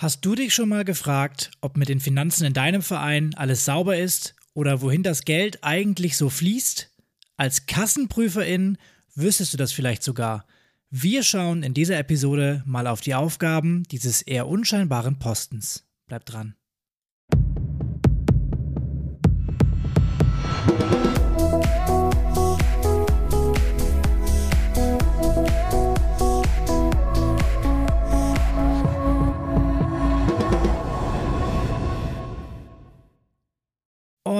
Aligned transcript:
Hast 0.00 0.24
du 0.24 0.36
dich 0.36 0.54
schon 0.54 0.68
mal 0.68 0.84
gefragt, 0.84 1.50
ob 1.60 1.76
mit 1.76 1.88
den 1.88 1.98
Finanzen 1.98 2.44
in 2.44 2.52
deinem 2.52 2.82
Verein 2.82 3.34
alles 3.34 3.64
sauber 3.64 3.98
ist 3.98 4.36
oder 4.54 4.80
wohin 4.80 5.02
das 5.02 5.24
Geld 5.24 5.64
eigentlich 5.64 6.16
so 6.16 6.30
fließt? 6.30 6.92
Als 7.36 7.66
Kassenprüferin 7.66 8.78
wüsstest 9.16 9.54
du 9.54 9.56
das 9.56 9.72
vielleicht 9.72 10.04
sogar. 10.04 10.46
Wir 10.88 11.24
schauen 11.24 11.64
in 11.64 11.74
dieser 11.74 11.98
Episode 11.98 12.62
mal 12.64 12.86
auf 12.86 13.00
die 13.00 13.16
Aufgaben 13.16 13.82
dieses 13.90 14.22
eher 14.22 14.46
unscheinbaren 14.46 15.18
Postens. 15.18 15.84
Bleib 16.06 16.26
dran. 16.26 16.54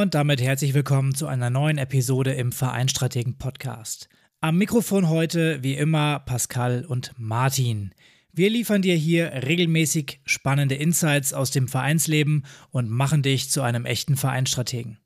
Und 0.08 0.14
damit 0.14 0.40
herzlich 0.40 0.72
willkommen 0.72 1.14
zu 1.14 1.26
einer 1.26 1.50
neuen 1.50 1.76
Episode 1.76 2.32
im 2.32 2.50
Vereinstrategen 2.50 3.36
Podcast. 3.36 4.08
Am 4.40 4.56
Mikrofon 4.56 5.10
heute 5.10 5.62
wie 5.62 5.74
immer 5.74 6.20
Pascal 6.20 6.86
und 6.86 7.12
Martin. 7.18 7.92
Wir 8.32 8.48
liefern 8.48 8.80
dir 8.80 8.94
hier 8.94 9.30
regelmäßig 9.46 10.22
spannende 10.24 10.76
Insights 10.76 11.34
aus 11.34 11.50
dem 11.50 11.68
Vereinsleben 11.68 12.46
und 12.70 12.88
machen 12.88 13.22
dich 13.22 13.50
zu 13.50 13.60
einem 13.60 13.84
echten 13.84 14.16
Vereinstrategen. 14.16 14.98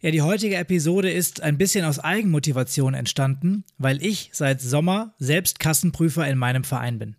Ja, 0.00 0.10
die 0.10 0.22
heutige 0.22 0.56
Episode 0.56 1.12
ist 1.12 1.40
ein 1.40 1.56
bisschen 1.56 1.84
aus 1.84 2.00
Eigenmotivation 2.00 2.94
entstanden, 2.94 3.62
weil 3.78 4.04
ich 4.04 4.30
seit 4.32 4.60
Sommer 4.60 5.14
selbst 5.20 5.60
Kassenprüfer 5.60 6.26
in 6.26 6.38
meinem 6.38 6.64
Verein 6.64 6.98
bin. 6.98 7.14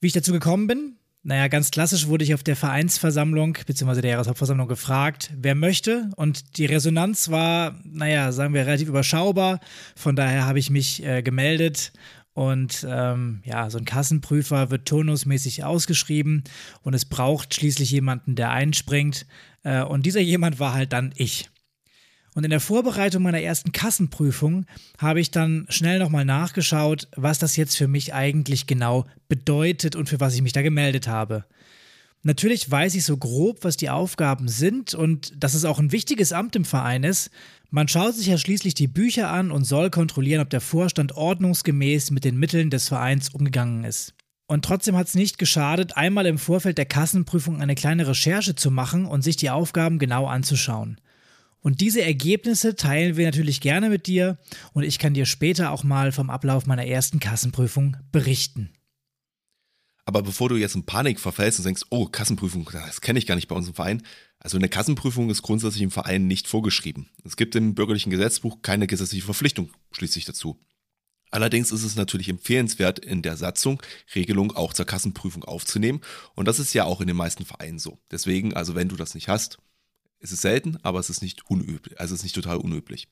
Wie 0.00 0.08
ich 0.08 0.14
dazu 0.14 0.32
gekommen 0.32 0.66
bin, 0.66 0.96
naja, 1.22 1.48
ganz 1.48 1.70
klassisch 1.70 2.06
wurde 2.06 2.24
ich 2.24 2.32
auf 2.32 2.42
der 2.42 2.56
Vereinsversammlung 2.56 3.58
bzw. 3.66 4.00
der 4.00 4.12
Jahreshauptversammlung 4.12 4.68
gefragt, 4.68 5.30
wer 5.36 5.54
möchte. 5.54 6.10
Und 6.16 6.56
die 6.56 6.64
Resonanz 6.64 7.30
war, 7.30 7.78
naja, 7.84 8.32
sagen 8.32 8.54
wir, 8.54 8.66
relativ 8.66 8.88
überschaubar. 8.88 9.60
Von 9.96 10.16
daher 10.16 10.46
habe 10.46 10.58
ich 10.58 10.70
mich 10.70 11.04
äh, 11.04 11.22
gemeldet. 11.22 11.92
Und 12.32 12.86
ähm, 12.88 13.42
ja, 13.44 13.68
so 13.68 13.76
ein 13.76 13.84
Kassenprüfer 13.84 14.70
wird 14.70 14.88
turnusmäßig 14.88 15.64
ausgeschrieben 15.64 16.44
und 16.82 16.94
es 16.94 17.04
braucht 17.04 17.54
schließlich 17.54 17.90
jemanden, 17.90 18.34
der 18.34 18.50
einspringt. 18.50 19.26
Äh, 19.62 19.82
und 19.82 20.06
dieser 20.06 20.20
jemand 20.20 20.58
war 20.58 20.72
halt 20.72 20.94
dann 20.94 21.12
ich. 21.16 21.49
Und 22.40 22.44
in 22.44 22.50
der 22.52 22.60
Vorbereitung 22.60 23.22
meiner 23.22 23.42
ersten 23.42 23.70
Kassenprüfung 23.70 24.64
habe 24.96 25.20
ich 25.20 25.30
dann 25.30 25.66
schnell 25.68 25.98
nochmal 25.98 26.24
nachgeschaut, 26.24 27.06
was 27.14 27.38
das 27.38 27.54
jetzt 27.56 27.76
für 27.76 27.86
mich 27.86 28.14
eigentlich 28.14 28.66
genau 28.66 29.04
bedeutet 29.28 29.94
und 29.94 30.08
für 30.08 30.20
was 30.20 30.34
ich 30.34 30.40
mich 30.40 30.54
da 30.54 30.62
gemeldet 30.62 31.06
habe. 31.06 31.44
Natürlich 32.22 32.70
weiß 32.70 32.94
ich 32.94 33.04
so 33.04 33.18
grob, 33.18 33.58
was 33.60 33.76
die 33.76 33.90
Aufgaben 33.90 34.48
sind 34.48 34.94
und 34.94 35.34
dass 35.36 35.52
es 35.52 35.66
auch 35.66 35.78
ein 35.78 35.92
wichtiges 35.92 36.32
Amt 36.32 36.56
im 36.56 36.64
Verein 36.64 37.04
ist. 37.04 37.28
Man 37.68 37.88
schaut 37.88 38.14
sich 38.14 38.28
ja 38.28 38.38
schließlich 38.38 38.72
die 38.72 38.88
Bücher 38.88 39.30
an 39.30 39.50
und 39.50 39.64
soll 39.64 39.90
kontrollieren, 39.90 40.40
ob 40.40 40.48
der 40.48 40.62
Vorstand 40.62 41.12
ordnungsgemäß 41.12 42.10
mit 42.10 42.24
den 42.24 42.38
Mitteln 42.38 42.70
des 42.70 42.88
Vereins 42.88 43.28
umgegangen 43.28 43.84
ist. 43.84 44.14
Und 44.46 44.64
trotzdem 44.64 44.96
hat 44.96 45.08
es 45.08 45.14
nicht 45.14 45.36
geschadet, 45.36 45.98
einmal 45.98 46.24
im 46.24 46.38
Vorfeld 46.38 46.78
der 46.78 46.86
Kassenprüfung 46.86 47.60
eine 47.60 47.74
kleine 47.74 48.08
Recherche 48.08 48.54
zu 48.54 48.70
machen 48.70 49.04
und 49.04 49.20
sich 49.20 49.36
die 49.36 49.50
Aufgaben 49.50 49.98
genau 49.98 50.26
anzuschauen. 50.26 50.98
Und 51.60 51.80
diese 51.80 52.02
Ergebnisse 52.02 52.74
teilen 52.74 53.16
wir 53.16 53.26
natürlich 53.26 53.60
gerne 53.60 53.90
mit 53.90 54.06
dir 54.06 54.38
und 54.72 54.82
ich 54.82 54.98
kann 54.98 55.14
dir 55.14 55.26
später 55.26 55.72
auch 55.72 55.84
mal 55.84 56.10
vom 56.10 56.30
Ablauf 56.30 56.66
meiner 56.66 56.86
ersten 56.86 57.20
Kassenprüfung 57.20 57.96
berichten. 58.12 58.70
Aber 60.06 60.22
bevor 60.22 60.48
du 60.48 60.56
jetzt 60.56 60.74
in 60.74 60.86
Panik 60.86 61.20
verfällst 61.20 61.58
und 61.58 61.66
denkst, 61.66 61.82
oh, 61.90 62.06
Kassenprüfung, 62.06 62.68
das 62.72 63.00
kenne 63.00 63.18
ich 63.18 63.26
gar 63.26 63.34
nicht 63.34 63.48
bei 63.48 63.54
uns 63.54 63.68
im 63.68 63.74
Verein. 63.74 64.02
Also 64.38 64.56
eine 64.56 64.68
Kassenprüfung 64.68 65.28
ist 65.30 65.42
grundsätzlich 65.42 65.82
im 65.82 65.90
Verein 65.90 66.26
nicht 66.26 66.48
vorgeschrieben. 66.48 67.10
Es 67.24 67.36
gibt 67.36 67.54
im 67.54 67.74
bürgerlichen 67.74 68.10
Gesetzbuch 68.10 68.62
keine 68.62 68.86
gesetzliche 68.86 69.24
Verpflichtung 69.24 69.70
schließlich 69.92 70.24
dazu. 70.24 70.58
Allerdings 71.30 71.70
ist 71.70 71.84
es 71.84 71.94
natürlich 71.94 72.28
empfehlenswert, 72.28 72.98
in 72.98 73.22
der 73.22 73.36
Satzung 73.36 73.80
Regelung 74.14 74.50
auch 74.56 74.72
zur 74.72 74.86
Kassenprüfung 74.86 75.44
aufzunehmen. 75.44 76.00
Und 76.34 76.48
das 76.48 76.58
ist 76.58 76.74
ja 76.74 76.84
auch 76.84 77.00
in 77.00 77.06
den 77.06 77.16
meisten 77.16 77.44
Vereinen 77.44 77.78
so. 77.78 78.00
Deswegen, 78.10 78.54
also 78.54 78.74
wenn 78.74 78.88
du 78.88 78.96
das 78.96 79.14
nicht 79.14 79.28
hast, 79.28 79.58
es 80.20 80.32
ist 80.32 80.42
selten, 80.42 80.78
aber 80.82 81.00
es 81.00 81.10
ist 81.10 81.22
nicht 81.22 81.46
unüblich, 81.50 81.98
also 81.98 82.14
es 82.14 82.20
ist 82.20 82.24
nicht 82.24 82.34
total 82.34 82.58
unüblich. 82.58 83.08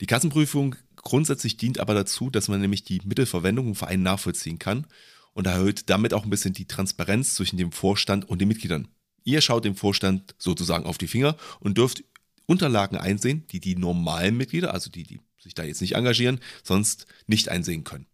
Die 0.00 0.06
Kassenprüfung 0.06 0.74
grundsätzlich 0.96 1.56
dient 1.56 1.78
aber 1.78 1.94
dazu, 1.94 2.30
dass 2.30 2.48
man 2.48 2.60
nämlich 2.60 2.82
die 2.82 3.00
Mittelverwendung 3.04 3.68
im 3.68 3.74
Verein 3.74 4.02
nachvollziehen 4.02 4.58
kann 4.58 4.86
und 5.34 5.46
erhöht 5.46 5.88
damit 5.90 6.14
auch 6.14 6.24
ein 6.24 6.30
bisschen 6.30 6.54
die 6.54 6.66
Transparenz 6.66 7.34
zwischen 7.34 7.58
dem 7.58 7.70
Vorstand 7.70 8.28
und 8.28 8.40
den 8.40 8.48
Mitgliedern. 8.48 8.88
Ihr 9.22 9.40
schaut 9.40 9.64
dem 9.64 9.76
Vorstand 9.76 10.34
sozusagen 10.38 10.86
auf 10.86 10.98
die 10.98 11.06
Finger 11.06 11.36
und 11.60 11.78
dürft 11.78 12.02
Unterlagen 12.46 12.96
einsehen, 12.98 13.46
die 13.52 13.60
die 13.60 13.76
normalen 13.76 14.36
Mitglieder, 14.36 14.74
also 14.74 14.90
die, 14.90 15.04
die 15.04 15.20
sich 15.38 15.54
da 15.54 15.62
jetzt 15.62 15.80
nicht 15.80 15.94
engagieren, 15.94 16.40
sonst 16.62 17.06
nicht 17.26 17.48
einsehen 17.48 17.84
können. 17.84 18.06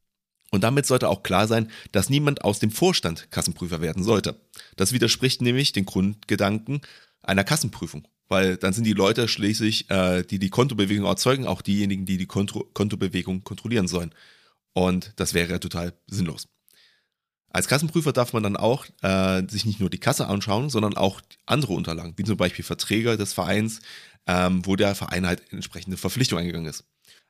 Und 0.50 0.64
damit 0.64 0.86
sollte 0.86 1.08
auch 1.08 1.22
klar 1.22 1.46
sein, 1.46 1.70
dass 1.92 2.10
niemand 2.10 2.44
aus 2.44 2.58
dem 2.58 2.70
Vorstand 2.70 3.30
Kassenprüfer 3.30 3.80
werden 3.80 4.02
sollte. 4.02 4.40
Das 4.76 4.92
widerspricht 4.92 5.42
nämlich 5.42 5.72
den 5.72 5.86
Grundgedanken 5.86 6.80
einer 7.30 7.44
Kassenprüfung. 7.44 8.06
Weil 8.28 8.56
dann 8.56 8.72
sind 8.72 8.84
die 8.84 8.92
Leute 8.92 9.26
schließlich, 9.26 9.90
äh, 9.90 10.22
die 10.22 10.38
die 10.38 10.50
Kontobewegung 10.50 11.06
erzeugen, 11.06 11.46
auch 11.46 11.62
diejenigen, 11.62 12.06
die 12.06 12.16
die 12.16 12.26
Konto 12.26 12.64
Kontobewegung 12.74 13.42
kontrollieren 13.42 13.88
sollen. 13.88 14.14
Und 14.72 15.12
das 15.16 15.34
wäre 15.34 15.58
total 15.58 15.94
sinnlos. 16.06 16.48
Als 17.48 17.66
Kassenprüfer 17.66 18.12
darf 18.12 18.32
man 18.32 18.44
dann 18.44 18.56
auch 18.56 18.86
äh, 19.02 19.42
sich 19.48 19.64
nicht 19.64 19.80
nur 19.80 19.90
die 19.90 19.98
Kasse 19.98 20.28
anschauen, 20.28 20.70
sondern 20.70 20.96
auch 20.96 21.20
andere 21.46 21.72
Unterlagen, 21.72 22.14
wie 22.16 22.22
zum 22.22 22.36
Beispiel 22.36 22.64
Verträge 22.64 23.16
des 23.16 23.32
Vereins, 23.32 23.80
ähm, 24.26 24.64
wo 24.64 24.76
der 24.76 24.94
Verein 24.94 25.26
halt 25.26 25.42
entsprechende 25.52 25.96
Verpflichtung 25.96 26.38
eingegangen 26.38 26.70
ist. 26.70 26.84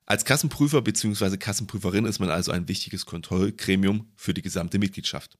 Als 0.04 0.26
Kassenprüfer 0.26 0.82
bzw. 0.82 1.38
Kassenprüferin 1.38 2.04
ist 2.04 2.18
man 2.18 2.30
also 2.30 2.52
ein 2.52 2.68
wichtiges 2.68 3.06
Kontrollgremium 3.06 4.12
für 4.16 4.34
die 4.34 4.42
gesamte 4.42 4.78
Mitgliedschaft. 4.78 5.38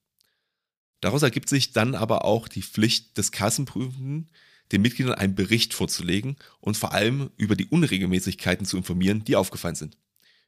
Daraus 1.01 1.23
ergibt 1.23 1.49
sich 1.49 1.73
dann 1.73 1.95
aber 1.95 2.25
auch 2.25 2.49
die 2.49 2.63
Pflicht 2.63 3.19
des 3.19 3.33
Kassenprüfenden, 3.33 4.31
den 4.73 4.83
Mitgliedern 4.83 5.15
einen 5.15 5.35
Bericht 5.35 5.75
vorzulegen 5.75 6.37
und 6.61 6.77
vor 6.77 6.93
allem 6.93 7.31
über 7.37 7.57
die 7.57 7.67
Unregelmäßigkeiten 7.67 8.67
zu 8.67 8.77
informieren, 8.77 9.25
die 9.25 9.37
aufgefallen 9.37 9.75
sind. 9.75 9.97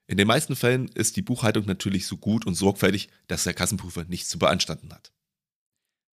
In 0.06 0.16
den 0.16 0.27
meisten 0.27 0.56
Fällen 0.56 0.88
ist 0.88 1.16
die 1.16 1.22
Buchhaltung 1.22 1.65
natürlich 1.66 2.06
so 2.06 2.16
gut 2.16 2.47
und 2.47 2.55
sorgfältig, 2.55 3.09
dass 3.28 3.44
der 3.44 3.55
Kassenprüfer 3.55 4.05
nichts 4.05 4.28
zu 4.28 4.38
beanstanden 4.38 4.93
hat. 4.93 5.12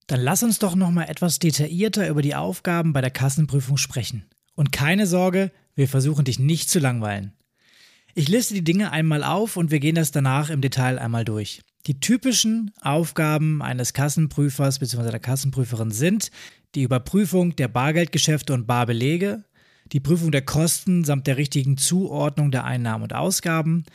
Dann 0.08 0.22
lass 0.22 0.42
uns 0.42 0.60
doch 0.60 0.76
noch 0.76 0.90
mal 0.90 1.04
etwas 1.04 1.40
detaillierter 1.40 2.08
über 2.08 2.22
die 2.22 2.36
Aufgaben 2.36 2.94
bei 2.94 3.02
der 3.02 3.12
Kassenprüfung 3.12 3.78
sprechen. 3.78 4.26
Und 4.56 4.72
keine 4.72 5.06
Sorge, 5.06 5.52
wir 5.76 5.88
versuchen 5.88 6.26
dich 6.26 6.40
nicht 6.40 6.70
zu 6.70 6.80
langweilen. 6.80 7.34
Ich 8.16 8.28
liste 8.28 8.54
die 8.54 8.64
Dinge 8.64 8.92
einmal 8.92 9.24
auf 9.24 9.56
und 9.56 9.72
wir 9.72 9.80
gehen 9.80 9.96
das 9.96 10.12
danach 10.12 10.50
im 10.50 10.62
Detail 10.62 10.98
einmal 10.98 11.26
durch. 11.26 11.62
Die 11.90 12.00
typischen 12.00 12.72
Aufgaben 12.82 13.64
eines 13.64 13.94
Kassenprüfers 13.94 14.78
bzw. 14.78 15.10
der 15.10 15.20
Kassenprüferin 15.20 15.90
sind 15.90 16.30
die 16.76 16.84
Überprüfung 16.84 17.56
der 17.56 17.68
Bargeldgeschäfte 17.68 18.54
und 18.54 18.68
Barbelege, 18.68 19.44
die 19.92 20.00
Prüfung 20.00 20.32
der 20.32 20.44
Kosten 20.44 21.04
samt 21.04 21.26
der 21.26 21.38
richtigen 21.38 21.78
Zuordnung 21.78 22.52
der 22.52 22.64
Einnahmen 22.64 23.02
und 23.02 23.16
Ausgaben, 23.16 23.86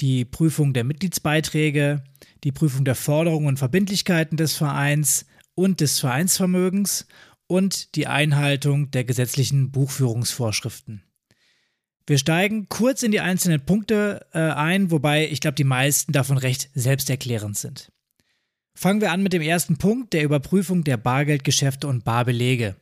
die 0.00 0.24
Prüfung 0.24 0.72
der 0.72 0.84
Mitgliedsbeiträge, 0.84 2.02
die 2.44 2.52
Prüfung 2.52 2.86
der 2.86 2.94
Forderungen 2.94 3.48
und 3.48 3.58
Verbindlichkeiten 3.58 4.38
des 4.38 4.56
Vereins 4.56 5.26
und 5.54 5.82
des 5.82 6.00
Vereinsvermögens 6.00 7.06
und 7.46 7.94
die 7.94 8.06
Einhaltung 8.06 8.90
der 8.90 9.04
gesetzlichen 9.04 9.70
Buchführungsvorschriften. 9.70 11.02
Wir 12.06 12.18
steigen 12.18 12.68
kurz 12.68 13.02
in 13.02 13.12
die 13.12 13.20
einzelnen 13.20 13.64
Punkte 13.64 14.26
äh, 14.32 14.38
ein, 14.38 14.90
wobei 14.90 15.28
ich 15.28 15.40
glaube, 15.40 15.54
die 15.54 15.64
meisten 15.64 16.12
davon 16.12 16.36
recht 16.36 16.68
selbsterklärend 16.74 17.56
sind. 17.56 17.90
Fangen 18.74 19.00
wir 19.00 19.12
an 19.12 19.22
mit 19.22 19.32
dem 19.32 19.40
ersten 19.40 19.78
Punkt, 19.78 20.12
der 20.12 20.24
Überprüfung 20.24 20.84
der 20.84 20.96
Bargeldgeschäfte 20.96 21.86
und 21.86 22.04
Barbelege. 22.04 22.76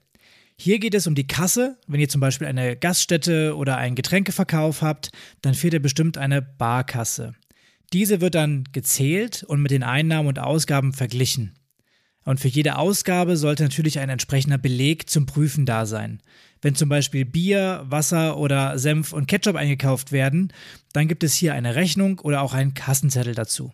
Hier 0.57 0.79
geht 0.79 0.95
es 0.95 1.07
um 1.07 1.15
die 1.15 1.27
Kasse. 1.27 1.79
Wenn 1.87 2.01
ihr 2.01 2.09
zum 2.09 2.21
Beispiel 2.21 2.47
eine 2.47 2.77
Gaststätte 2.77 3.57
oder 3.57 3.77
einen 3.77 3.95
Getränkeverkauf 3.95 4.83
habt, 4.83 5.11
dann 5.41 5.55
fehlt 5.55 5.75
ihr 5.75 5.83
bestimmt 5.83 6.19
eine 6.19 6.43
Barkasse. 6.43 7.35
Diese 7.93 8.21
wird 8.21 8.35
dann 8.35 8.65
gezählt 8.73 9.45
und 9.45 9.61
mit 9.61 9.71
den 9.71 9.83
Einnahmen 9.83 10.29
und 10.29 10.39
Ausgaben 10.39 10.93
verglichen. 10.93 11.55
Und 12.25 12.41
für 12.41 12.49
jede 12.49 12.77
Ausgabe 12.77 13.37
sollte 13.37 13.65
natürlich 13.65 13.99
ein 13.99 14.09
entsprechender 14.09 14.59
Beleg 14.59 15.11
zum 15.11 15.27
Prüfen 15.27 15.67
da 15.67 15.87
sein. 15.87 16.23
Wenn 16.63 16.77
zum 16.77 16.89
Beispiel 16.89 17.25
Bier, 17.25 17.85
Wasser 17.89 18.39
oder 18.39 18.79
Senf 18.79 19.13
und 19.13 19.27
Ketchup 19.27 19.57
eingekauft 19.57 20.13
werden, 20.13 20.53
dann 20.93 21.09
gibt 21.09 21.25
es 21.25 21.35
hier 21.35 21.55
eine 21.55 21.75
Rechnung 21.75 22.21
oder 22.21 22.41
auch 22.41 22.55
einen 22.55 22.73
Kassenzettel 22.73 23.35
dazu. 23.35 23.73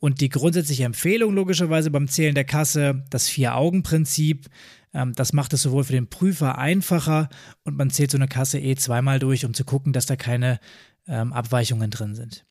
Und 0.00 0.20
die 0.20 0.28
grundsätzliche 0.28 0.84
Empfehlung 0.84 1.34
logischerweise 1.34 1.90
beim 1.90 2.06
Zählen 2.06 2.36
der 2.36 2.44
Kasse, 2.44 3.04
das 3.10 3.28
Vier-Augen-Prinzip, 3.28 4.48
ähm, 4.94 5.12
das 5.14 5.32
macht 5.32 5.52
es 5.52 5.62
sowohl 5.62 5.82
für 5.82 5.92
den 5.92 6.08
Prüfer 6.08 6.56
einfacher 6.56 7.28
und 7.64 7.76
man 7.76 7.90
zählt 7.90 8.12
so 8.12 8.16
eine 8.16 8.28
Kasse 8.28 8.60
eh 8.60 8.76
zweimal 8.76 9.18
durch, 9.18 9.44
um 9.44 9.54
zu 9.54 9.64
gucken, 9.64 9.92
dass 9.92 10.06
da 10.06 10.14
keine 10.14 10.60
ähm, 11.08 11.32
Abweichungen 11.32 11.90
drin 11.90 12.14
sind. 12.14 12.46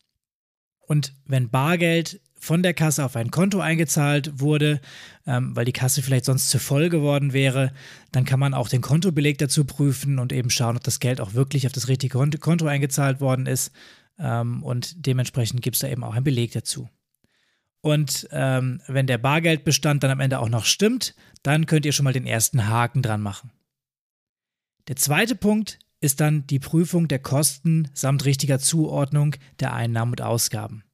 Und 0.80 1.14
wenn 1.24 1.48
Bargeld 1.48 2.20
von 2.40 2.62
der 2.62 2.74
Kasse 2.74 3.04
auf 3.04 3.16
ein 3.16 3.30
Konto 3.30 3.60
eingezahlt 3.60 4.40
wurde, 4.40 4.80
ähm, 5.26 5.54
weil 5.54 5.64
die 5.64 5.72
Kasse 5.72 6.02
vielleicht 6.02 6.24
sonst 6.24 6.50
zu 6.50 6.58
voll 6.58 6.88
geworden 6.88 7.32
wäre, 7.32 7.72
dann 8.12 8.24
kann 8.24 8.40
man 8.40 8.54
auch 8.54 8.68
den 8.68 8.80
Kontobeleg 8.80 9.38
dazu 9.38 9.64
prüfen 9.64 10.18
und 10.18 10.32
eben 10.32 10.50
schauen, 10.50 10.76
ob 10.76 10.84
das 10.84 11.00
Geld 11.00 11.20
auch 11.20 11.34
wirklich 11.34 11.66
auf 11.66 11.72
das 11.72 11.88
richtige 11.88 12.18
Konto 12.38 12.66
eingezahlt 12.66 13.20
worden 13.20 13.46
ist. 13.46 13.72
Ähm, 14.18 14.62
und 14.62 15.06
dementsprechend 15.06 15.62
gibt 15.62 15.76
es 15.76 15.80
da 15.80 15.88
eben 15.88 16.04
auch 16.04 16.14
einen 16.14 16.24
Beleg 16.24 16.52
dazu. 16.52 16.88
Und 17.80 18.28
ähm, 18.32 18.80
wenn 18.86 19.06
der 19.06 19.18
Bargeldbestand 19.18 20.02
dann 20.02 20.10
am 20.10 20.20
Ende 20.20 20.40
auch 20.40 20.48
noch 20.48 20.64
stimmt, 20.64 21.14
dann 21.42 21.66
könnt 21.66 21.86
ihr 21.86 21.92
schon 21.92 22.04
mal 22.04 22.12
den 22.12 22.26
ersten 22.26 22.66
Haken 22.66 23.02
dran 23.02 23.20
machen. 23.20 23.52
Der 24.88 24.96
zweite 24.96 25.36
Punkt 25.36 25.78
ist 26.00 26.20
dann 26.20 26.46
die 26.46 26.58
Prüfung 26.58 27.08
der 27.08 27.18
Kosten 27.18 27.88
samt 27.92 28.24
richtiger 28.24 28.58
Zuordnung 28.58 29.34
der 29.60 29.74
Einnahmen 29.74 30.12
und 30.12 30.22
Ausgaben. 30.22 30.84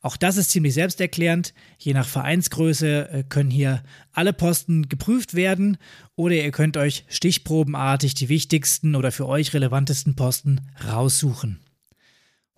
Auch 0.00 0.16
das 0.16 0.36
ist 0.36 0.50
ziemlich 0.50 0.74
selbsterklärend. 0.74 1.54
Je 1.76 1.92
nach 1.92 2.06
Vereinsgröße 2.06 3.08
äh, 3.10 3.24
können 3.28 3.50
hier 3.50 3.82
alle 4.12 4.32
Posten 4.32 4.88
geprüft 4.88 5.34
werden 5.34 5.76
oder 6.14 6.34
ihr 6.34 6.52
könnt 6.52 6.76
euch 6.76 7.04
stichprobenartig 7.08 8.14
die 8.14 8.28
wichtigsten 8.28 8.94
oder 8.94 9.10
für 9.10 9.26
euch 9.26 9.52
relevantesten 9.54 10.14
Posten 10.14 10.60
raussuchen. 10.86 11.60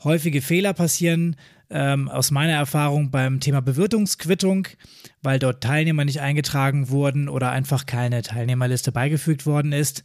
Häufige 0.05 0.43
Fehler 0.43 0.75
passieren 0.75 1.37
ähm, 1.71 2.09
aus 2.09 2.31
meiner 2.31 2.55
Erfahrung 2.55 3.11
beim 3.11 3.41
Thema 3.41 3.61
Bewirtungsquittung, 3.63 4.69
weil 5.23 5.39
dort 5.39 5.63
Teilnehmer 5.63 6.05
nicht 6.05 6.21
eingetragen 6.21 6.91
wurden 6.91 7.29
oder 7.29 7.51
einfach 7.51 7.87
keine 7.87 8.23
Teilnehmerliste 8.23 8.93
beigefügt 8.93 9.47
worden 9.47 9.73
ist. 9.73 10.05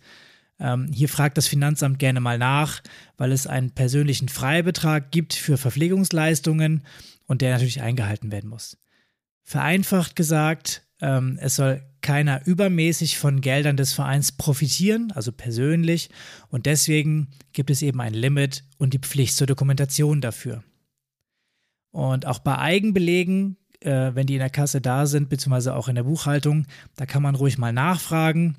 Ähm, 0.60 0.90
hier 0.94 1.10
fragt 1.10 1.38
das 1.38 1.48
Finanzamt 1.48 2.00
gerne 2.00 2.22
mal 2.22 2.38
nach, 2.38 2.82
weil 3.18 3.32
es 3.32 3.46
einen 3.48 3.72
persönlichen 3.72 4.30
Freibetrag 4.30 5.12
gibt 5.12 5.34
für 5.34 5.58
Verpflegungsleistungen 5.58 6.84
und 7.26 7.42
der 7.42 7.54
natürlich 7.54 7.82
eingehalten 7.82 8.32
werden 8.32 8.50
muss. 8.50 8.78
Vereinfacht 9.44 10.16
gesagt, 10.16 10.88
ähm, 11.02 11.38
es 11.42 11.56
soll 11.56 11.84
keiner 12.02 12.46
übermäßig 12.46 13.18
von 13.18 13.42
Geldern 13.42 13.78
des 13.78 13.94
Vereins 13.94 14.32
profitieren, 14.32 15.12
also 15.14 15.32
persönlich, 15.32 16.10
und 16.50 16.66
deswegen 16.66 17.30
gibt 17.54 17.70
es 17.70 17.82
eben 17.82 18.00
ein 18.02 18.14
Limit 18.14 18.64
und 18.78 18.94
die 18.94 19.00
Pflicht 19.00 19.36
zur 19.36 19.48
Dokumentation 19.48 20.22
dafür. 20.22 20.64
Und 21.92 22.26
auch 22.26 22.40
bei 22.40 22.58
Eigenbelegen, 22.58 23.58
äh, 23.80 24.14
wenn 24.14 24.28
die 24.28 24.34
in 24.34 24.40
der 24.40 24.50
Kasse 24.50 24.82
da 24.82 25.06
sind, 25.06 25.30
beziehungsweise 25.30 25.76
auch 25.76 25.88
in 25.88 25.96
der 25.96 26.04
Buchhaltung, 26.04 26.66
da 26.96 27.06
kann 27.06 27.24
man 27.24 27.36
ruhig 27.36 27.58
mal 27.58 27.72
nachfragen. 27.72 28.58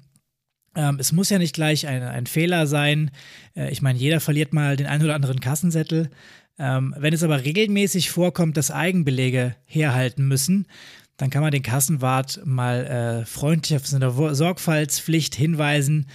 Ähm, 0.77 0.99
es 1.01 1.13
muss 1.13 1.31
ja 1.31 1.39
nicht 1.39 1.55
gleich 1.55 1.87
ein, 1.87 2.03
ein 2.03 2.27
Fehler 2.27 2.67
sein. 2.67 3.11
Äh, 3.57 3.71
ich 3.71 3.83
meine, 3.83 3.99
jeder 3.99 4.21
verliert 4.21 4.53
mal 4.53 4.77
den 4.77 4.87
einen 4.87 5.05
oder 5.05 5.15
anderen 5.15 5.41
Kassenzettel. 5.41 6.11
Ähm, 6.59 6.95
wenn 6.99 7.13
es 7.13 7.23
aber 7.23 7.45
regelmäßig 7.45 8.11
vorkommt, 8.11 8.57
dass 8.57 8.71
Eigenbelege 8.71 9.57
herhalten 9.65 10.29
müssen, 10.29 10.67
dann 11.17 11.31
kann 11.31 11.43
man 11.43 11.51
den 11.51 11.63
Kassenwart 11.63 12.41
mal 12.45 12.87
äh, 12.87 13.25
freundlich 13.25 13.77
auf 13.77 13.87
seine 13.87 14.11
Sorgfaltspflicht 14.35 15.35
hinweisen, 15.35 16.07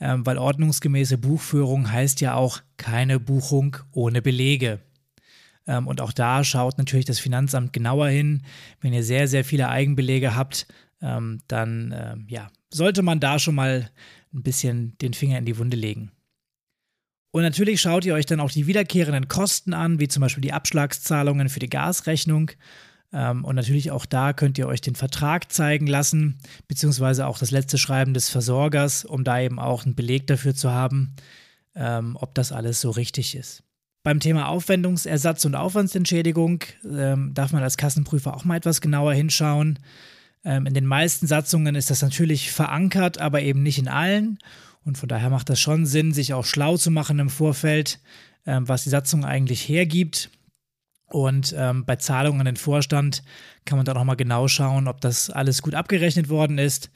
ähm, 0.00 0.24
weil 0.24 0.38
ordnungsgemäße 0.38 1.18
Buchführung 1.18 1.90
heißt 1.90 2.20
ja 2.20 2.34
auch 2.34 2.60
keine 2.76 3.18
Buchung 3.18 3.76
ohne 3.92 4.22
Belege. 4.22 4.80
Ähm, 5.66 5.88
und 5.88 6.00
auch 6.00 6.12
da 6.12 6.44
schaut 6.44 6.78
natürlich 6.78 7.06
das 7.06 7.18
Finanzamt 7.18 7.72
genauer 7.72 8.08
hin. 8.08 8.42
Wenn 8.80 8.92
ihr 8.92 9.02
sehr, 9.02 9.26
sehr 9.26 9.44
viele 9.44 9.68
Eigenbelege 9.68 10.36
habt, 10.36 10.66
ähm, 11.02 11.40
dann 11.48 11.92
äh, 11.92 12.16
ja, 12.28 12.48
sollte 12.74 13.02
man 13.02 13.20
da 13.20 13.38
schon 13.38 13.54
mal 13.54 13.90
ein 14.34 14.42
bisschen 14.42 14.98
den 14.98 15.14
Finger 15.14 15.38
in 15.38 15.44
die 15.44 15.58
Wunde 15.58 15.76
legen. 15.76 16.10
Und 17.30 17.42
natürlich 17.42 17.80
schaut 17.80 18.04
ihr 18.04 18.14
euch 18.14 18.26
dann 18.26 18.40
auch 18.40 18.50
die 18.50 18.66
wiederkehrenden 18.66 19.28
Kosten 19.28 19.74
an, 19.74 20.00
wie 20.00 20.08
zum 20.08 20.20
Beispiel 20.20 20.42
die 20.42 20.52
Abschlagszahlungen 20.52 21.48
für 21.48 21.60
die 21.60 21.70
Gasrechnung. 21.70 22.50
Ähm, 23.12 23.44
und 23.44 23.54
natürlich 23.54 23.90
auch 23.90 24.06
da 24.06 24.32
könnt 24.32 24.58
ihr 24.58 24.66
euch 24.66 24.80
den 24.80 24.96
Vertrag 24.96 25.52
zeigen 25.52 25.86
lassen, 25.86 26.38
beziehungsweise 26.68 27.26
auch 27.26 27.38
das 27.38 27.52
letzte 27.52 27.78
Schreiben 27.78 28.12
des 28.12 28.28
Versorgers, 28.28 29.04
um 29.04 29.22
da 29.24 29.40
eben 29.40 29.58
auch 29.58 29.84
einen 29.84 29.94
Beleg 29.94 30.26
dafür 30.26 30.54
zu 30.54 30.70
haben, 30.70 31.14
ähm, 31.76 32.16
ob 32.20 32.34
das 32.34 32.50
alles 32.50 32.80
so 32.80 32.90
richtig 32.90 33.36
ist. 33.36 33.62
Beim 34.02 34.20
Thema 34.20 34.48
Aufwendungsersatz 34.48 35.44
und 35.44 35.54
Aufwandsentschädigung 35.54 36.64
ähm, 36.84 37.34
darf 37.34 37.52
man 37.52 37.62
als 37.62 37.76
Kassenprüfer 37.76 38.36
auch 38.36 38.44
mal 38.44 38.56
etwas 38.56 38.80
genauer 38.80 39.14
hinschauen. 39.14 39.78
Ähm, 40.44 40.66
in 40.66 40.74
den 40.74 40.86
meisten 40.86 41.26
Satzungen 41.26 41.74
ist 41.74 41.90
das 41.90 42.02
natürlich 42.02 42.52
verankert, 42.52 43.18
aber 43.18 43.42
eben 43.42 43.62
nicht 43.62 43.78
in 43.78 43.88
allen. 43.88 44.38
Und 44.84 44.98
von 44.98 45.08
daher 45.08 45.30
macht 45.30 45.48
das 45.48 45.60
schon 45.60 45.86
Sinn, 45.86 46.12
sich 46.12 46.34
auch 46.34 46.44
schlau 46.44 46.76
zu 46.76 46.90
machen 46.90 47.18
im 47.18 47.30
Vorfeld, 47.30 48.00
ähm, 48.46 48.68
was 48.68 48.84
die 48.84 48.90
Satzung 48.90 49.24
eigentlich 49.24 49.68
hergibt. 49.68 50.30
Und 51.06 51.54
ähm, 51.56 51.84
bei 51.84 51.96
Zahlungen 51.96 52.40
an 52.40 52.46
den 52.46 52.56
Vorstand 52.56 53.22
kann 53.64 53.78
man 53.78 53.86
dann 53.86 53.96
auch 53.96 54.04
mal 54.04 54.14
genau 54.14 54.48
schauen, 54.48 54.88
ob 54.88 55.00
das 55.00 55.30
alles 55.30 55.62
gut 55.62 55.74
abgerechnet 55.74 56.28
worden 56.28 56.58
ist. 56.58 56.90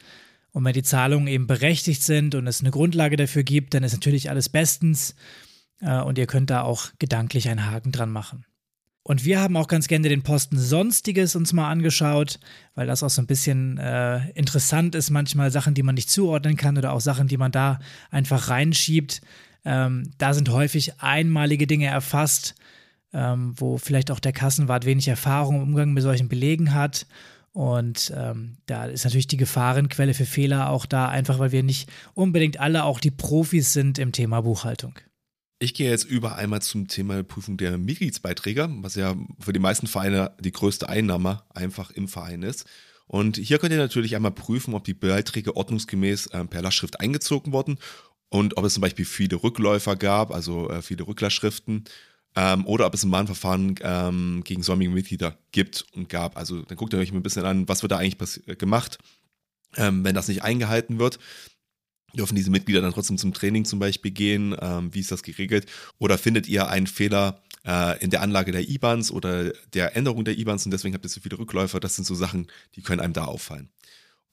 Und 0.50 0.64
wenn 0.64 0.72
die 0.72 0.82
Zahlungen 0.82 1.28
eben 1.28 1.46
berechtigt 1.46 2.02
sind 2.02 2.34
und 2.34 2.46
es 2.46 2.60
eine 2.60 2.70
Grundlage 2.70 3.16
dafür 3.16 3.42
gibt, 3.42 3.74
dann 3.74 3.84
ist 3.84 3.92
natürlich 3.92 4.28
alles 4.30 4.48
bestens. 4.48 5.14
Äh, 5.80 6.00
und 6.00 6.18
ihr 6.18 6.26
könnt 6.26 6.50
da 6.50 6.62
auch 6.62 6.90
gedanklich 6.98 7.48
einen 7.48 7.70
Haken 7.70 7.92
dran 7.92 8.10
machen. 8.10 8.44
Und 9.08 9.24
wir 9.24 9.40
haben 9.40 9.56
auch 9.56 9.68
ganz 9.68 9.88
gerne 9.88 10.10
den 10.10 10.20
Posten 10.20 10.58
Sonstiges 10.58 11.34
uns 11.34 11.54
mal 11.54 11.70
angeschaut, 11.70 12.38
weil 12.74 12.86
das 12.86 13.02
auch 13.02 13.08
so 13.08 13.22
ein 13.22 13.26
bisschen 13.26 13.78
äh, 13.78 14.28
interessant 14.32 14.94
ist, 14.94 15.08
manchmal 15.08 15.50
Sachen, 15.50 15.72
die 15.72 15.82
man 15.82 15.94
nicht 15.94 16.10
zuordnen 16.10 16.58
kann 16.58 16.76
oder 16.76 16.92
auch 16.92 17.00
Sachen, 17.00 17.26
die 17.26 17.38
man 17.38 17.50
da 17.50 17.78
einfach 18.10 18.50
reinschiebt. 18.50 19.22
Ähm, 19.64 20.10
da 20.18 20.34
sind 20.34 20.50
häufig 20.50 21.00
einmalige 21.00 21.66
Dinge 21.66 21.86
erfasst, 21.86 22.54
ähm, 23.14 23.54
wo 23.56 23.78
vielleicht 23.78 24.10
auch 24.10 24.20
der 24.20 24.34
Kassenwart 24.34 24.84
wenig 24.84 25.08
Erfahrung 25.08 25.56
im 25.56 25.62
Umgang 25.62 25.94
mit 25.94 26.02
solchen 26.02 26.28
Belegen 26.28 26.74
hat. 26.74 27.06
Und 27.54 28.12
ähm, 28.14 28.58
da 28.66 28.84
ist 28.84 29.04
natürlich 29.04 29.26
die 29.26 29.38
Gefahrenquelle 29.38 30.12
für 30.12 30.26
Fehler 30.26 30.68
auch 30.68 30.84
da, 30.84 31.08
einfach 31.08 31.38
weil 31.38 31.50
wir 31.50 31.62
nicht 31.62 31.88
unbedingt 32.12 32.60
alle 32.60 32.84
auch 32.84 33.00
die 33.00 33.10
Profis 33.10 33.72
sind 33.72 33.98
im 33.98 34.12
Thema 34.12 34.42
Buchhaltung. 34.42 34.98
Ich 35.60 35.74
gehe 35.74 35.90
jetzt 35.90 36.04
über 36.04 36.36
einmal 36.36 36.62
zum 36.62 36.86
Thema 36.86 37.24
Prüfung 37.24 37.56
der 37.56 37.78
Mitgliedsbeiträge, 37.78 38.68
was 38.80 38.94
ja 38.94 39.16
für 39.40 39.52
die 39.52 39.58
meisten 39.58 39.88
Vereine 39.88 40.30
die 40.38 40.52
größte 40.52 40.88
Einnahme 40.88 41.42
einfach 41.52 41.90
im 41.90 42.06
Verein 42.06 42.42
ist. 42.42 42.64
Und 43.08 43.38
hier 43.38 43.58
könnt 43.58 43.72
ihr 43.72 43.78
natürlich 43.78 44.14
einmal 44.14 44.30
prüfen, 44.30 44.74
ob 44.74 44.84
die 44.84 44.94
Beiträge 44.94 45.56
ordnungsgemäß 45.56 46.28
äh, 46.28 46.44
per 46.44 46.62
Lastschrift 46.62 47.00
eingezogen 47.00 47.52
wurden 47.52 47.78
und 48.28 48.56
ob 48.56 48.64
es 48.66 48.74
zum 48.74 48.82
Beispiel 48.82 49.04
viele 49.04 49.42
Rückläufer 49.42 49.96
gab, 49.96 50.32
also 50.32 50.70
äh, 50.70 50.80
viele 50.80 51.08
Rücklastschriften, 51.08 51.84
ähm, 52.36 52.64
oder 52.66 52.86
ob 52.86 52.94
es 52.94 53.02
ein 53.02 53.10
Mahnverfahren 53.10 53.74
ähm, 53.80 54.42
gegen 54.44 54.62
säumige 54.62 54.92
Mitglieder 54.92 55.38
gibt 55.50 55.86
und 55.92 56.08
gab. 56.08 56.36
Also 56.36 56.62
dann 56.62 56.76
guckt 56.76 56.92
ihr 56.92 57.00
euch 57.00 57.10
mal 57.10 57.18
ein 57.18 57.24
bisschen 57.24 57.46
an, 57.46 57.68
was 57.68 57.82
wird 57.82 57.90
da 57.90 57.98
eigentlich 57.98 58.46
äh, 58.46 58.54
gemacht, 58.54 58.98
ähm, 59.76 60.04
wenn 60.04 60.14
das 60.14 60.28
nicht 60.28 60.44
eingehalten 60.44 61.00
wird 61.00 61.18
dürfen 62.14 62.34
diese 62.36 62.50
Mitglieder 62.50 62.80
dann 62.80 62.92
trotzdem 62.92 63.18
zum 63.18 63.32
Training 63.32 63.64
zum 63.64 63.78
Beispiel 63.78 64.10
gehen? 64.10 64.56
Ähm, 64.60 64.92
wie 64.94 65.00
ist 65.00 65.12
das 65.12 65.22
geregelt? 65.22 65.66
Oder 65.98 66.18
findet 66.18 66.48
ihr 66.48 66.68
einen 66.68 66.86
Fehler 66.86 67.42
äh, 67.66 68.02
in 68.02 68.10
der 68.10 68.22
Anlage 68.22 68.52
der 68.52 68.68
IBANs 68.68 69.10
oder 69.10 69.52
der 69.74 69.96
Änderung 69.96 70.24
der 70.24 70.38
IBANs 70.38 70.64
und 70.64 70.72
deswegen 70.72 70.94
habt 70.94 71.04
ihr 71.04 71.10
so 71.10 71.20
viele 71.20 71.38
Rückläufer? 71.38 71.80
Das 71.80 71.96
sind 71.96 72.04
so 72.04 72.14
Sachen, 72.14 72.48
die 72.76 72.82
können 72.82 73.00
einem 73.00 73.12
da 73.12 73.24
auffallen. 73.24 73.68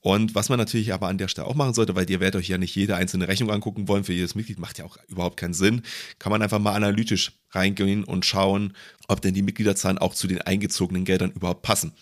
Und 0.00 0.36
was 0.36 0.48
man 0.48 0.58
natürlich 0.58 0.92
aber 0.92 1.08
an 1.08 1.18
der 1.18 1.26
Stelle 1.26 1.48
auch 1.48 1.56
machen 1.56 1.74
sollte, 1.74 1.96
weil 1.96 2.08
ihr 2.08 2.20
werdet 2.20 2.40
euch 2.40 2.48
ja 2.48 2.58
nicht 2.58 2.76
jede 2.76 2.94
einzelne 2.94 3.26
Rechnung 3.26 3.50
angucken 3.50 3.88
wollen 3.88 4.04
für 4.04 4.12
jedes 4.12 4.36
Mitglied, 4.36 4.60
macht 4.60 4.78
ja 4.78 4.84
auch 4.84 4.98
überhaupt 5.08 5.36
keinen 5.36 5.52
Sinn, 5.52 5.82
kann 6.20 6.30
man 6.30 6.42
einfach 6.42 6.60
mal 6.60 6.74
analytisch 6.74 7.32
reingehen 7.50 8.04
und 8.04 8.24
schauen, 8.24 8.74
ob 9.08 9.20
denn 9.20 9.34
die 9.34 9.42
Mitgliederzahlen 9.42 9.98
auch 9.98 10.14
zu 10.14 10.28
den 10.28 10.40
eingezogenen 10.40 11.04
Geldern 11.04 11.32
überhaupt 11.32 11.62
passen. 11.62 11.92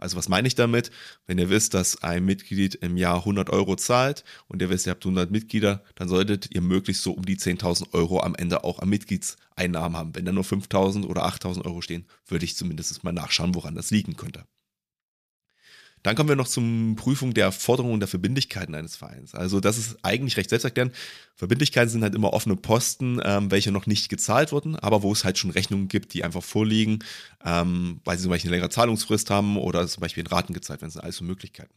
Also 0.00 0.16
was 0.16 0.28
meine 0.28 0.48
ich 0.48 0.54
damit? 0.54 0.90
Wenn 1.26 1.38
ihr 1.38 1.50
wisst, 1.50 1.74
dass 1.74 2.02
ein 2.02 2.24
Mitglied 2.24 2.74
im 2.76 2.96
Jahr 2.96 3.18
100 3.18 3.50
Euro 3.50 3.76
zahlt 3.76 4.24
und 4.48 4.62
ihr 4.62 4.70
wisst, 4.70 4.86
ihr 4.86 4.90
habt 4.90 5.04
100 5.04 5.30
Mitglieder, 5.30 5.84
dann 5.94 6.08
solltet 6.08 6.54
ihr 6.54 6.62
möglichst 6.62 7.02
so 7.02 7.12
um 7.12 7.24
die 7.24 7.36
10.000 7.36 7.92
Euro 7.92 8.20
am 8.20 8.34
Ende 8.34 8.64
auch 8.64 8.78
an 8.78 8.88
Mitgliedseinnahmen 8.88 9.96
haben. 9.96 10.14
Wenn 10.14 10.24
da 10.24 10.32
nur 10.32 10.44
5.000 10.44 11.06
oder 11.06 11.26
8.000 11.26 11.64
Euro 11.64 11.82
stehen, 11.82 12.06
würde 12.26 12.44
ich 12.44 12.56
zumindest 12.56 13.04
mal 13.04 13.12
nachschauen, 13.12 13.54
woran 13.54 13.74
das 13.74 13.90
liegen 13.90 14.16
könnte. 14.16 14.44
Dann 16.02 16.16
kommen 16.16 16.28
wir 16.28 16.36
noch 16.36 16.48
zum 16.48 16.96
Prüfung 16.96 17.34
der 17.34 17.52
Forderungen 17.52 18.00
der 18.00 18.08
Verbindlichkeiten 18.08 18.74
eines 18.74 18.96
Vereins. 18.96 19.34
Also 19.34 19.60
das 19.60 19.76
ist 19.76 19.98
eigentlich 20.02 20.36
recht 20.36 20.48
selbsterklärend. 20.48 20.94
Verbindlichkeiten 21.36 21.90
sind 21.90 22.02
halt 22.02 22.14
immer 22.14 22.32
offene 22.32 22.56
Posten, 22.56 23.20
ähm, 23.22 23.50
welche 23.50 23.70
noch 23.70 23.86
nicht 23.86 24.08
gezahlt 24.08 24.52
wurden, 24.52 24.76
aber 24.76 25.02
wo 25.02 25.12
es 25.12 25.24
halt 25.24 25.36
schon 25.38 25.50
Rechnungen 25.50 25.88
gibt, 25.88 26.14
die 26.14 26.24
einfach 26.24 26.42
vorliegen, 26.42 27.00
ähm, 27.44 28.00
weil 28.04 28.16
sie 28.16 28.22
zum 28.22 28.30
Beispiel 28.30 28.48
eine 28.48 28.56
längere 28.56 28.70
Zahlungsfrist 28.70 29.30
haben 29.30 29.56
oder 29.58 29.86
zum 29.88 30.00
Beispiel 30.00 30.22
in 30.22 30.26
Raten 30.26 30.54
gezahlt 30.54 30.80
werden. 30.80 30.88
Das 30.88 30.94
sind 30.94 31.04
alles 31.04 31.16
so 31.16 31.24
Möglichkeiten. 31.24 31.74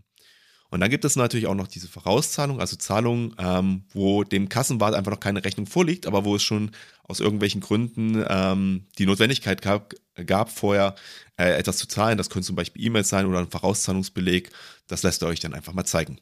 Und 0.74 0.80
dann 0.80 0.90
gibt 0.90 1.06
es 1.06 1.16
natürlich 1.16 1.46
auch 1.46 1.54
noch 1.54 1.68
diese 1.68 1.88
Vorauszahlung, 1.88 2.60
also 2.60 2.76
Zahlungen, 2.76 3.36
ähm, 3.38 3.84
wo 3.94 4.24
dem 4.24 4.50
Kassenwart 4.50 4.96
einfach 4.96 5.12
noch 5.12 5.20
keine 5.20 5.46
Rechnung 5.46 5.68
vorliegt, 5.68 6.08
aber 6.08 6.26
wo 6.26 6.36
es 6.36 6.42
schon 6.42 6.72
aus 7.04 7.20
irgendwelchen 7.20 7.62
Gründen 7.62 8.26
ähm, 8.28 8.88
die 8.98 9.06
Notwendigkeit 9.06 9.62
gab, 9.62 9.94
gab 10.26 10.50
vorher 10.50 10.96
äh, 11.38 11.52
etwas 11.60 11.78
zu 11.78 11.88
zahlen. 11.88 12.18
Das 12.18 12.32
können 12.32 12.42
zum 12.42 12.56
Beispiel 12.56 12.84
E-Mails 12.88 13.08
sein 13.08 13.28
oder 13.28 13.38
ein 13.38 13.52
Vorauszahlungsbeleg. 13.52 14.50
Das 14.88 15.04
lässt 15.04 15.22
ihr 15.22 15.28
euch 15.28 15.40
dann 15.40 15.54
einfach 15.54 15.74
mal 15.74 15.86
zeigen. 15.86 16.20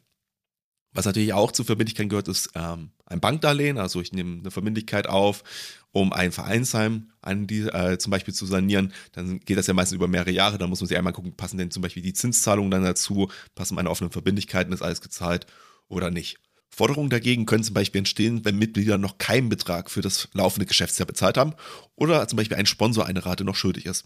Was 0.91 1.05
natürlich 1.05 1.31
auch 1.31 1.53
zur 1.53 1.63
Verbindlichkeit 1.63 2.09
gehört, 2.09 2.27
ist 2.27 2.49
ähm, 2.55 2.91
ein 3.05 3.21
Bankdarlehen. 3.21 3.77
Also 3.77 4.01
ich 4.01 4.11
nehme 4.11 4.39
eine 4.41 4.51
Verbindlichkeit 4.51 5.07
auf 5.07 5.45
um 5.91 6.13
ein 6.13 6.31
Vereinsheim 6.31 7.09
an 7.21 7.47
die, 7.47 7.61
äh, 7.61 7.97
zum 7.97 8.11
Beispiel 8.11 8.33
zu 8.33 8.45
sanieren, 8.45 8.93
dann 9.11 9.39
geht 9.41 9.57
das 9.57 9.67
ja 9.67 9.73
meistens 9.73 9.95
über 9.95 10.07
mehrere 10.07 10.31
Jahre. 10.31 10.57
Da 10.57 10.67
muss 10.67 10.79
man 10.79 10.87
sich 10.87 10.97
einmal 10.97 11.13
gucken, 11.13 11.35
passen 11.35 11.57
denn 11.57 11.71
zum 11.71 11.81
Beispiel 11.81 12.03
die 12.03 12.13
Zinszahlungen 12.13 12.71
dann 12.71 12.83
dazu, 12.83 13.29
passen 13.55 13.75
meine 13.75 13.89
offenen 13.89 14.11
Verbindlichkeiten, 14.11 14.73
ist 14.73 14.81
alles 14.81 15.01
gezahlt 15.01 15.47
oder 15.87 16.09
nicht. 16.09 16.37
Forderungen 16.73 17.09
dagegen 17.09 17.45
können 17.45 17.65
zum 17.65 17.73
Beispiel 17.73 17.99
entstehen, 17.99 18.45
wenn 18.45 18.57
Mitglieder 18.57 18.97
noch 18.97 19.17
keinen 19.17 19.49
Betrag 19.49 19.91
für 19.91 20.01
das 20.01 20.29
laufende 20.33 20.65
Geschäftsjahr 20.65 21.05
bezahlt 21.05 21.37
haben 21.37 21.53
oder 21.95 22.25
zum 22.29 22.37
Beispiel 22.37 22.57
ein 22.57 22.65
Sponsor 22.65 23.05
eine 23.05 23.25
Rate 23.25 23.43
noch 23.43 23.55
schuldig 23.55 23.85
ist. 23.85 24.05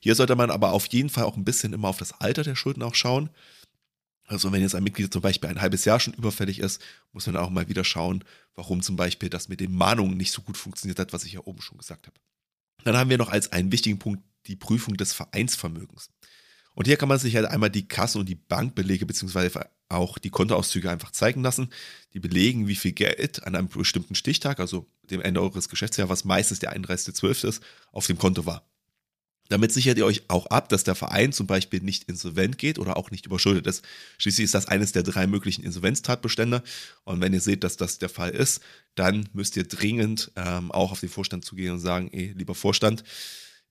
Hier 0.00 0.16
sollte 0.16 0.34
man 0.34 0.50
aber 0.50 0.72
auf 0.72 0.86
jeden 0.86 1.08
Fall 1.08 1.24
auch 1.24 1.36
ein 1.36 1.44
bisschen 1.44 1.72
immer 1.72 1.88
auf 1.88 1.96
das 1.96 2.20
Alter 2.20 2.42
der 2.42 2.56
Schulden 2.56 2.82
auch 2.82 2.96
schauen. 2.96 3.30
Also 4.26 4.52
wenn 4.52 4.62
jetzt 4.62 4.74
ein 4.74 4.84
Mitglied 4.84 5.12
zum 5.12 5.22
Beispiel 5.22 5.50
ein 5.50 5.60
halbes 5.60 5.84
Jahr 5.84 6.00
schon 6.00 6.14
überfällig 6.14 6.58
ist, 6.58 6.80
muss 7.12 7.26
man 7.26 7.36
auch 7.36 7.50
mal 7.50 7.68
wieder 7.68 7.84
schauen, 7.84 8.24
warum 8.54 8.82
zum 8.82 8.96
Beispiel 8.96 9.28
das 9.28 9.48
mit 9.48 9.60
den 9.60 9.74
Mahnungen 9.74 10.16
nicht 10.16 10.32
so 10.32 10.42
gut 10.42 10.56
funktioniert 10.56 10.98
hat, 10.98 11.12
was 11.12 11.24
ich 11.24 11.34
ja 11.34 11.40
oben 11.40 11.60
schon 11.60 11.78
gesagt 11.78 12.06
habe. 12.06 12.16
Dann 12.84 12.96
haben 12.96 13.10
wir 13.10 13.18
noch 13.18 13.30
als 13.30 13.52
einen 13.52 13.72
wichtigen 13.72 13.98
Punkt 13.98 14.22
die 14.46 14.56
Prüfung 14.56 14.96
des 14.96 15.12
Vereinsvermögens. 15.12 16.10
Und 16.74 16.86
hier 16.86 16.96
kann 16.96 17.08
man 17.08 17.18
sich 17.18 17.36
halt 17.36 17.46
einmal 17.46 17.70
die 17.70 17.86
Kasse- 17.86 18.18
und 18.18 18.28
die 18.28 18.34
Bankbelege 18.34 19.06
beziehungsweise 19.06 19.68
auch 19.88 20.18
die 20.18 20.30
Kontoauszüge 20.30 20.90
einfach 20.90 21.12
zeigen 21.12 21.42
lassen. 21.42 21.70
Die 22.14 22.20
belegen, 22.20 22.66
wie 22.66 22.74
viel 22.74 22.92
Geld 22.92 23.44
an 23.44 23.54
einem 23.54 23.68
bestimmten 23.68 24.14
Stichtag, 24.14 24.58
also 24.58 24.86
dem 25.04 25.20
Ende 25.20 25.40
eures 25.40 25.68
Geschäftsjahres, 25.68 26.10
was 26.10 26.24
meistens 26.24 26.58
der 26.58 26.76
31.12. 26.76 27.46
ist, 27.46 27.62
auf 27.92 28.06
dem 28.06 28.18
Konto 28.18 28.44
war. 28.44 28.66
Damit 29.48 29.72
sichert 29.72 29.98
ihr 29.98 30.06
euch 30.06 30.22
auch 30.28 30.46
ab, 30.46 30.70
dass 30.70 30.84
der 30.84 30.94
Verein 30.94 31.32
zum 31.32 31.46
Beispiel 31.46 31.80
nicht 31.80 32.04
insolvent 32.04 32.56
geht 32.56 32.78
oder 32.78 32.96
auch 32.96 33.10
nicht 33.10 33.26
überschuldet 33.26 33.66
ist. 33.66 33.84
Schließlich 34.16 34.46
ist 34.46 34.54
das 34.54 34.66
eines 34.66 34.92
der 34.92 35.02
drei 35.02 35.26
möglichen 35.26 35.64
Insolvenztatbestände. 35.64 36.62
Und 37.04 37.20
wenn 37.20 37.34
ihr 37.34 37.40
seht, 37.40 37.62
dass 37.62 37.76
das 37.76 37.98
der 37.98 38.08
Fall 38.08 38.30
ist, 38.30 38.62
dann 38.94 39.28
müsst 39.34 39.56
ihr 39.56 39.64
dringend 39.64 40.32
ähm, 40.36 40.72
auch 40.72 40.92
auf 40.92 41.00
den 41.00 41.10
Vorstand 41.10 41.44
zugehen 41.44 41.72
und 41.72 41.80
sagen, 41.80 42.08
ey, 42.12 42.32
lieber 42.36 42.54
Vorstand, 42.54 43.04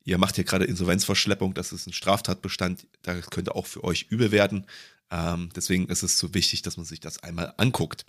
ihr 0.03 0.19
macht 0.19 0.35
hier 0.35 0.43
gerade 0.43 0.65
Insolvenzverschleppung, 0.65 1.55
das 1.55 1.71
ist 1.71 1.87
ein 1.87 1.93
Straftatbestand, 1.93 2.87
das 3.01 3.29
könnte 3.31 3.55
auch 3.55 3.65
für 3.65 3.83
euch 3.83 4.07
übel 4.09 4.31
werden. 4.31 4.67
Ähm, 5.09 5.49
deswegen 5.55 5.87
ist 5.87 6.03
es 6.03 6.19
so 6.19 6.33
wichtig, 6.33 6.61
dass 6.61 6.77
man 6.77 6.85
sich 6.85 6.99
das 6.99 7.23
einmal 7.23 7.53
anguckt. 7.57 8.05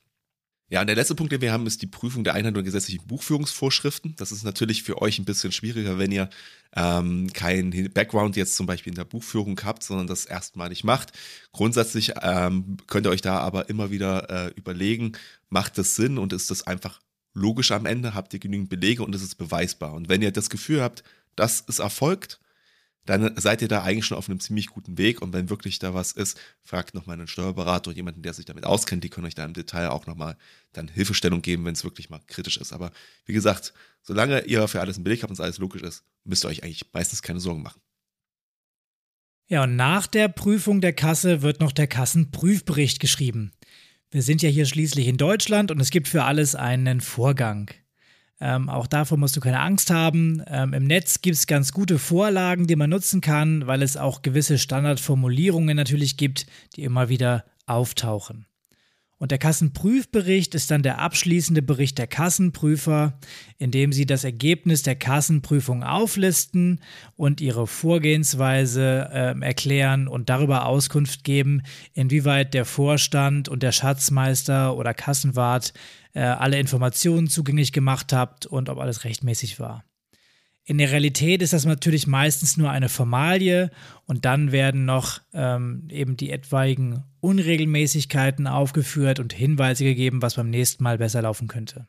Ja, 0.70 0.80
und 0.80 0.86
der 0.86 0.96
letzte 0.96 1.14
Punkt, 1.14 1.30
den 1.30 1.42
wir 1.42 1.52
haben, 1.52 1.66
ist 1.66 1.82
die 1.82 1.86
Prüfung 1.86 2.24
der 2.24 2.34
Einheit 2.34 2.56
und 2.56 2.64
gesetzlichen 2.64 3.06
Buchführungsvorschriften. 3.06 4.16
Das 4.16 4.32
ist 4.32 4.44
natürlich 4.44 4.82
für 4.82 5.02
euch 5.02 5.18
ein 5.18 5.26
bisschen 5.26 5.52
schwieriger, 5.52 5.98
wenn 5.98 6.10
ihr 6.10 6.30
ähm, 6.74 7.30
keinen 7.32 7.92
Background 7.92 8.34
jetzt 8.36 8.56
zum 8.56 8.66
Beispiel 8.66 8.92
in 8.92 8.96
der 8.96 9.04
Buchführung 9.04 9.60
habt, 9.62 9.82
sondern 9.82 10.06
das 10.06 10.24
erstmalig 10.24 10.82
macht. 10.82 11.12
Grundsätzlich 11.52 12.14
ähm, 12.22 12.78
könnt 12.86 13.06
ihr 13.06 13.10
euch 13.10 13.20
da 13.20 13.38
aber 13.38 13.68
immer 13.68 13.90
wieder 13.90 14.30
äh, 14.30 14.52
überlegen, 14.56 15.12
macht 15.50 15.76
das 15.76 15.96
Sinn 15.96 16.16
und 16.16 16.32
ist 16.32 16.50
das 16.50 16.66
einfach 16.66 17.00
logisch 17.34 17.70
am 17.70 17.84
Ende? 17.84 18.14
Habt 18.14 18.32
ihr 18.32 18.40
genügend 18.40 18.70
Belege 18.70 19.02
und 19.02 19.14
ist 19.14 19.22
es 19.22 19.34
beweisbar? 19.34 19.92
Und 19.92 20.08
wenn 20.08 20.22
ihr 20.22 20.32
das 20.32 20.48
Gefühl 20.48 20.80
habt, 20.80 21.04
das 21.36 21.60
ist 21.60 21.80
erfolgt, 21.80 22.40
dann 23.06 23.36
seid 23.36 23.60
ihr 23.62 23.68
da 23.68 23.82
eigentlich 23.82 24.06
schon 24.06 24.16
auf 24.16 24.28
einem 24.28 24.40
ziemlich 24.40 24.68
guten 24.68 24.96
Weg. 24.96 25.20
Und 25.20 25.32
wenn 25.32 25.50
wirklich 25.50 25.78
da 25.78 25.94
was 25.94 26.12
ist, 26.12 26.40
fragt 26.62 26.94
nochmal 26.94 27.18
einen 27.18 27.26
Steuerberater 27.26 27.90
oder 27.90 27.96
jemanden, 27.96 28.22
der 28.22 28.32
sich 28.32 28.46
damit 28.46 28.64
auskennt. 28.64 29.04
Die 29.04 29.10
können 29.10 29.26
euch 29.26 29.34
da 29.34 29.44
im 29.44 29.52
Detail 29.52 29.88
auch 29.88 30.06
nochmal 30.06 30.36
dann 30.72 30.88
Hilfestellung 30.88 31.42
geben, 31.42 31.64
wenn 31.64 31.74
es 31.74 31.84
wirklich 31.84 32.10
mal 32.10 32.20
kritisch 32.26 32.56
ist. 32.56 32.72
Aber 32.72 32.92
wie 33.26 33.32
gesagt, 33.32 33.74
solange 34.02 34.44
ihr 34.44 34.66
für 34.68 34.80
alles 34.80 34.96
einen 34.96 35.04
Beleg 35.04 35.22
habt 35.22 35.30
und 35.30 35.34
es 35.34 35.40
alles 35.40 35.58
logisch 35.58 35.82
ist, 35.82 36.04
müsst 36.24 36.44
ihr 36.44 36.48
euch 36.48 36.62
eigentlich 36.62 36.86
meistens 36.92 37.22
keine 37.22 37.40
Sorgen 37.40 37.62
machen. 37.62 37.80
Ja, 39.46 39.64
und 39.64 39.76
nach 39.76 40.06
der 40.06 40.28
Prüfung 40.28 40.80
der 40.80 40.94
Kasse 40.94 41.42
wird 41.42 41.60
noch 41.60 41.72
der 41.72 41.86
Kassenprüfbericht 41.86 42.98
geschrieben. 42.98 43.52
Wir 44.10 44.22
sind 44.22 44.40
ja 44.40 44.48
hier 44.48 44.64
schließlich 44.64 45.06
in 45.06 45.18
Deutschland 45.18 45.70
und 45.70 45.80
es 45.80 45.90
gibt 45.90 46.08
für 46.08 46.24
alles 46.24 46.54
einen 46.54 47.02
Vorgang. 47.02 47.70
Ähm, 48.40 48.68
auch 48.68 48.86
davor 48.86 49.16
musst 49.16 49.36
du 49.36 49.40
keine 49.40 49.60
Angst 49.60 49.90
haben. 49.90 50.42
Ähm, 50.46 50.72
Im 50.72 50.84
Netz 50.84 51.20
gibt 51.22 51.36
es 51.36 51.46
ganz 51.46 51.72
gute 51.72 51.98
Vorlagen, 51.98 52.66
die 52.66 52.76
man 52.76 52.90
nutzen 52.90 53.20
kann, 53.20 53.66
weil 53.66 53.82
es 53.82 53.96
auch 53.96 54.22
gewisse 54.22 54.58
Standardformulierungen 54.58 55.76
natürlich 55.76 56.16
gibt, 56.16 56.46
die 56.76 56.82
immer 56.82 57.08
wieder 57.08 57.44
auftauchen. 57.66 58.46
Und 59.24 59.30
der 59.30 59.38
Kassenprüfbericht 59.38 60.54
ist 60.54 60.70
dann 60.70 60.82
der 60.82 60.98
abschließende 60.98 61.62
Bericht 61.62 61.96
der 61.96 62.06
Kassenprüfer, 62.06 63.18
in 63.56 63.70
dem 63.70 63.90
sie 63.90 64.04
das 64.04 64.22
Ergebnis 64.22 64.82
der 64.82 64.96
Kassenprüfung 64.96 65.82
auflisten 65.82 66.78
und 67.16 67.40
ihre 67.40 67.66
Vorgehensweise 67.66 69.08
äh, 69.10 69.40
erklären 69.40 70.08
und 70.08 70.28
darüber 70.28 70.66
Auskunft 70.66 71.24
geben, 71.24 71.62
inwieweit 71.94 72.52
der 72.52 72.66
Vorstand 72.66 73.48
und 73.48 73.62
der 73.62 73.72
Schatzmeister 73.72 74.76
oder 74.76 74.92
Kassenwart 74.92 75.72
äh, 76.12 76.20
alle 76.20 76.60
Informationen 76.60 77.26
zugänglich 77.26 77.72
gemacht 77.72 78.12
habt 78.12 78.44
und 78.44 78.68
ob 78.68 78.78
alles 78.78 79.04
rechtmäßig 79.04 79.58
war. 79.58 79.84
In 80.66 80.78
der 80.78 80.90
Realität 80.90 81.42
ist 81.42 81.52
das 81.52 81.66
natürlich 81.66 82.06
meistens 82.06 82.56
nur 82.56 82.70
eine 82.70 82.88
Formalie 82.88 83.70
und 84.06 84.24
dann 84.24 84.50
werden 84.50 84.86
noch 84.86 85.20
ähm, 85.34 85.86
eben 85.90 86.16
die 86.16 86.30
etwaigen 86.30 87.04
Unregelmäßigkeiten 87.20 88.46
aufgeführt 88.46 89.20
und 89.20 89.34
Hinweise 89.34 89.84
gegeben, 89.84 90.22
was 90.22 90.36
beim 90.36 90.48
nächsten 90.48 90.82
Mal 90.82 90.98
besser 90.98 91.20
laufen 91.20 91.48
könnte. 91.48 91.86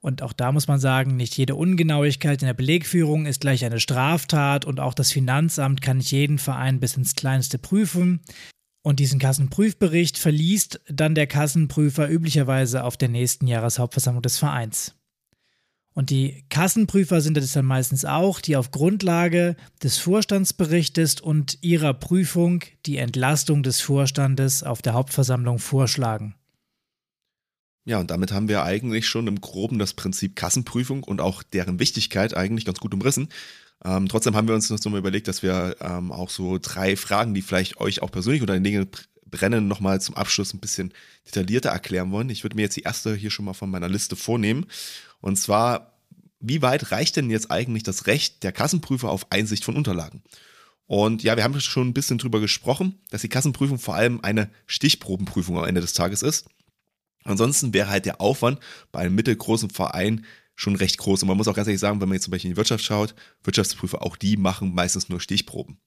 Und 0.00 0.22
auch 0.22 0.32
da 0.32 0.52
muss 0.52 0.68
man 0.68 0.80
sagen, 0.80 1.16
nicht 1.16 1.36
jede 1.36 1.54
Ungenauigkeit 1.54 2.42
in 2.42 2.46
der 2.46 2.54
Belegführung 2.54 3.26
ist 3.26 3.40
gleich 3.40 3.64
eine 3.64 3.80
Straftat 3.80 4.64
und 4.64 4.80
auch 4.80 4.94
das 4.94 5.12
Finanzamt 5.12 5.82
kann 5.82 5.98
nicht 5.98 6.10
jeden 6.10 6.38
Verein 6.38 6.80
bis 6.80 6.96
ins 6.96 7.14
Kleinste 7.14 7.58
prüfen. 7.58 8.20
Und 8.82 9.00
diesen 9.00 9.18
Kassenprüfbericht 9.18 10.18
verliest 10.18 10.80
dann 10.88 11.14
der 11.14 11.26
Kassenprüfer 11.26 12.10
üblicherweise 12.10 12.84
auf 12.84 12.98
der 12.98 13.08
nächsten 13.08 13.46
Jahreshauptversammlung 13.46 14.20
des 14.20 14.36
Vereins. 14.36 14.94
Und 15.94 16.10
die 16.10 16.44
Kassenprüfer 16.50 17.20
sind 17.20 17.36
es 17.36 17.52
dann 17.52 17.64
meistens 17.64 18.04
auch, 18.04 18.40
die 18.40 18.56
auf 18.56 18.72
Grundlage 18.72 19.56
des 19.82 19.98
Vorstandsberichtes 19.98 21.20
und 21.20 21.58
ihrer 21.62 21.94
Prüfung 21.94 22.64
die 22.84 22.98
Entlastung 22.98 23.62
des 23.62 23.80
Vorstandes 23.80 24.64
auf 24.64 24.82
der 24.82 24.94
Hauptversammlung 24.94 25.60
vorschlagen. 25.60 26.34
Ja, 27.84 28.00
und 28.00 28.10
damit 28.10 28.32
haben 28.32 28.48
wir 28.48 28.64
eigentlich 28.64 29.06
schon 29.06 29.28
im 29.28 29.40
Groben 29.40 29.78
das 29.78 29.94
Prinzip 29.94 30.34
Kassenprüfung 30.36 31.04
und 31.04 31.20
auch 31.20 31.42
deren 31.42 31.78
Wichtigkeit 31.78 32.34
eigentlich 32.34 32.64
ganz 32.64 32.80
gut 32.80 32.94
umrissen. 32.94 33.28
Ähm, 33.84 34.08
trotzdem 34.08 34.34
haben 34.34 34.48
wir 34.48 34.54
uns 34.54 34.70
noch 34.70 34.90
mal 34.90 34.98
überlegt, 34.98 35.28
dass 35.28 35.42
wir 35.42 35.76
ähm, 35.80 36.10
auch 36.10 36.30
so 36.30 36.58
drei 36.60 36.96
Fragen, 36.96 37.34
die 37.34 37.42
vielleicht 37.42 37.78
euch 37.80 38.02
auch 38.02 38.10
persönlich 38.10 38.42
oder 38.42 38.56
in 38.56 38.64
Dinge 38.64 38.88
brennen, 39.30 39.68
nochmal 39.68 40.00
zum 40.00 40.16
Abschluss 40.16 40.54
ein 40.54 40.60
bisschen 40.60 40.92
detaillierter 41.26 41.70
erklären 41.70 42.10
wollen. 42.10 42.30
Ich 42.30 42.44
würde 42.44 42.56
mir 42.56 42.62
jetzt 42.62 42.76
die 42.76 42.82
erste 42.82 43.14
hier 43.14 43.30
schon 43.30 43.44
mal 43.44 43.52
von 43.52 43.70
meiner 43.70 43.88
Liste 43.88 44.16
vornehmen. 44.16 44.66
Und 45.24 45.36
zwar, 45.36 45.96
wie 46.38 46.60
weit 46.60 46.92
reicht 46.92 47.16
denn 47.16 47.30
jetzt 47.30 47.50
eigentlich 47.50 47.82
das 47.82 48.06
Recht 48.06 48.42
der 48.42 48.52
Kassenprüfer 48.52 49.08
auf 49.08 49.32
Einsicht 49.32 49.64
von 49.64 49.74
Unterlagen? 49.74 50.22
Und 50.84 51.22
ja, 51.22 51.34
wir 51.34 51.44
haben 51.44 51.58
schon 51.62 51.88
ein 51.88 51.94
bisschen 51.94 52.18
drüber 52.18 52.40
gesprochen, 52.40 52.98
dass 53.08 53.22
die 53.22 53.30
Kassenprüfung 53.30 53.78
vor 53.78 53.94
allem 53.94 54.20
eine 54.20 54.50
Stichprobenprüfung 54.66 55.56
am 55.56 55.64
Ende 55.64 55.80
des 55.80 55.94
Tages 55.94 56.20
ist. 56.20 56.44
Ansonsten 57.24 57.72
wäre 57.72 57.88
halt 57.88 58.04
der 58.04 58.20
Aufwand 58.20 58.60
bei 58.92 59.00
einem 59.00 59.14
mittelgroßen 59.14 59.70
Verein 59.70 60.26
schon 60.56 60.76
recht 60.76 60.98
groß. 60.98 61.22
Und 61.22 61.28
man 61.28 61.38
muss 61.38 61.48
auch 61.48 61.54
ganz 61.54 61.68
ehrlich 61.68 61.80
sagen, 61.80 62.02
wenn 62.02 62.08
man 62.10 62.16
jetzt 62.16 62.24
zum 62.24 62.30
Beispiel 62.30 62.50
in 62.50 62.54
die 62.56 62.58
Wirtschaft 62.58 62.84
schaut, 62.84 63.14
Wirtschaftsprüfer, 63.44 64.02
auch 64.02 64.16
die 64.16 64.36
machen 64.36 64.74
meistens 64.74 65.08
nur 65.08 65.22
Stichproben. 65.22 65.78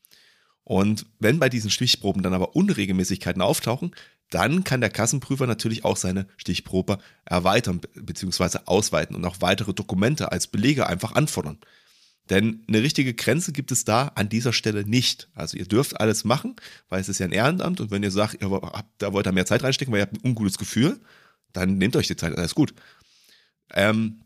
Und 0.68 1.06
wenn 1.20 1.40
bei 1.40 1.48
diesen 1.48 1.70
Stichproben 1.70 2.24
dann 2.24 2.34
aber 2.34 2.58
Unregelmäßigkeiten 2.58 3.42
auftauchen, 3.42 3.96
dann 4.32 4.66
kann 4.66 4.82
der 4.82 4.90
Kassenprüfer 4.90 5.48
natürlich 5.48 5.86
auch 5.86 5.96
seine 5.96 6.28
Stichprobe 6.36 6.98
erweitern 7.24 7.80
bzw. 7.96 8.60
ausweiten 8.66 9.16
und 9.16 9.24
auch 9.24 9.38
weitere 9.40 9.74
Dokumente 9.74 10.30
als 10.34 10.48
Belege 10.48 10.86
einfach 10.86 11.14
anfordern. 11.16 11.58
Denn 12.30 12.66
eine 12.68 12.84
richtige 12.84 13.14
Grenze 13.14 13.54
gibt 13.54 13.72
es 13.72 13.86
da 13.86 14.12
an 14.16 14.28
dieser 14.28 14.52
Stelle 14.52 14.84
nicht. 14.84 15.30
Also 15.34 15.56
ihr 15.56 15.68
dürft 15.68 16.02
alles 16.02 16.26
machen, 16.26 16.58
weil 16.90 17.00
es 17.00 17.08
ist 17.08 17.20
ja 17.20 17.28
ein 17.28 17.32
Ehrenamt 17.32 17.80
und 17.80 17.90
wenn 17.90 18.04
ihr 18.04 18.12
sagt, 18.12 18.42
ihr 18.42 18.52
habt, 18.52 18.90
da 18.98 19.14
wollt 19.14 19.26
ihr 19.26 19.32
mehr 19.32 19.46
Zeit 19.46 19.64
reinstecken, 19.64 19.94
weil 19.94 20.02
ihr 20.02 20.08
habt 20.08 20.18
ein 20.18 20.28
ungutes 20.28 20.58
Gefühl, 20.58 21.00
dann 21.54 21.78
nehmt 21.78 21.96
euch 21.96 22.08
die 22.08 22.18
Zeit, 22.18 22.38
alles 22.38 22.56
gut. 22.56 22.74
Ähm, 23.74 24.20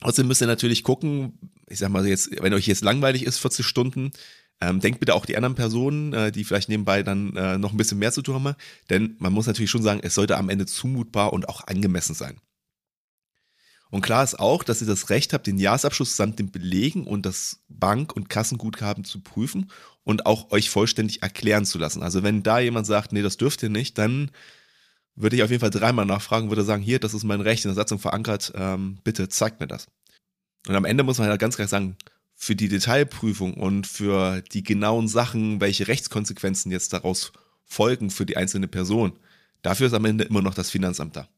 Trotzdem 0.00 0.28
müsst 0.28 0.42
ihr 0.42 0.46
natürlich 0.46 0.84
gucken, 0.84 1.38
ich 1.66 1.78
sag 1.78 1.90
mal 1.90 2.06
jetzt, 2.06 2.30
wenn 2.40 2.54
euch 2.54 2.66
jetzt 2.66 2.84
langweilig 2.84 3.24
ist, 3.24 3.38
40 3.38 3.66
Stunden, 3.66 4.12
ähm, 4.60 4.80
denkt 4.80 5.00
bitte 5.00 5.14
auch 5.14 5.26
die 5.26 5.36
anderen 5.36 5.54
Personen, 5.54 6.12
äh, 6.12 6.32
die 6.32 6.44
vielleicht 6.44 6.68
nebenbei 6.68 7.02
dann 7.02 7.36
äh, 7.36 7.58
noch 7.58 7.72
ein 7.72 7.76
bisschen 7.76 7.98
mehr 7.98 8.12
zu 8.12 8.22
tun 8.22 8.34
haben, 8.34 8.56
denn 8.90 9.16
man 9.18 9.32
muss 9.32 9.46
natürlich 9.46 9.70
schon 9.70 9.82
sagen, 9.82 10.00
es 10.02 10.14
sollte 10.14 10.36
am 10.36 10.48
Ende 10.48 10.66
zumutbar 10.66 11.32
und 11.32 11.48
auch 11.48 11.66
angemessen 11.66 12.14
sein. 12.14 12.40
Und 13.90 14.02
klar 14.02 14.22
ist 14.22 14.38
auch, 14.38 14.64
dass 14.64 14.82
ihr 14.82 14.86
das 14.86 15.08
Recht 15.08 15.32
habt, 15.32 15.46
den 15.46 15.58
Jahresabschluss 15.58 16.16
samt 16.16 16.38
den 16.38 16.50
Belegen 16.50 17.06
und 17.06 17.24
das 17.24 17.60
Bank- 17.68 18.14
und 18.14 18.28
Kassenguthaben 18.28 19.04
zu 19.04 19.20
prüfen 19.20 19.70
und 20.04 20.26
auch 20.26 20.50
euch 20.50 20.68
vollständig 20.68 21.22
erklären 21.22 21.64
zu 21.64 21.78
lassen. 21.78 22.02
Also 22.02 22.22
wenn 22.22 22.42
da 22.42 22.58
jemand 22.58 22.86
sagt, 22.86 23.12
nee, 23.12 23.22
das 23.22 23.38
dürft 23.38 23.62
ihr 23.62 23.70
nicht, 23.70 23.96
dann 23.96 24.30
würde 25.14 25.36
ich 25.36 25.42
auf 25.42 25.50
jeden 25.50 25.60
Fall 25.60 25.70
dreimal 25.70 26.04
nachfragen, 26.04 26.50
würde 26.50 26.64
sagen, 26.64 26.82
hier, 26.82 27.00
das 27.00 27.14
ist 27.14 27.24
mein 27.24 27.40
Recht 27.40 27.64
in 27.64 27.70
der 27.70 27.76
Satzung 27.76 27.98
verankert, 27.98 28.52
ähm, 28.54 28.98
bitte 29.04 29.28
zeigt 29.28 29.60
mir 29.60 29.66
das. 29.66 29.86
Und 30.66 30.76
am 30.76 30.84
Ende 30.84 31.02
muss 31.02 31.18
man 31.18 31.28
halt 31.28 31.40
ganz 31.40 31.56
klar 31.56 31.68
sagen, 31.68 31.96
für 32.40 32.54
die 32.54 32.68
Detailprüfung 32.68 33.54
und 33.54 33.88
für 33.88 34.42
die 34.52 34.62
genauen 34.62 35.08
Sachen, 35.08 35.60
welche 35.60 35.88
Rechtskonsequenzen 35.88 36.70
jetzt 36.70 36.92
daraus 36.92 37.32
folgen 37.64 38.10
für 38.10 38.24
die 38.24 38.36
einzelne 38.36 38.68
Person, 38.68 39.12
dafür 39.62 39.88
ist 39.88 39.92
am 39.92 40.04
Ende 40.04 40.24
immer 40.24 40.40
noch 40.40 40.54
das 40.54 40.70
Finanzamt 40.70 41.16
da. 41.16 41.28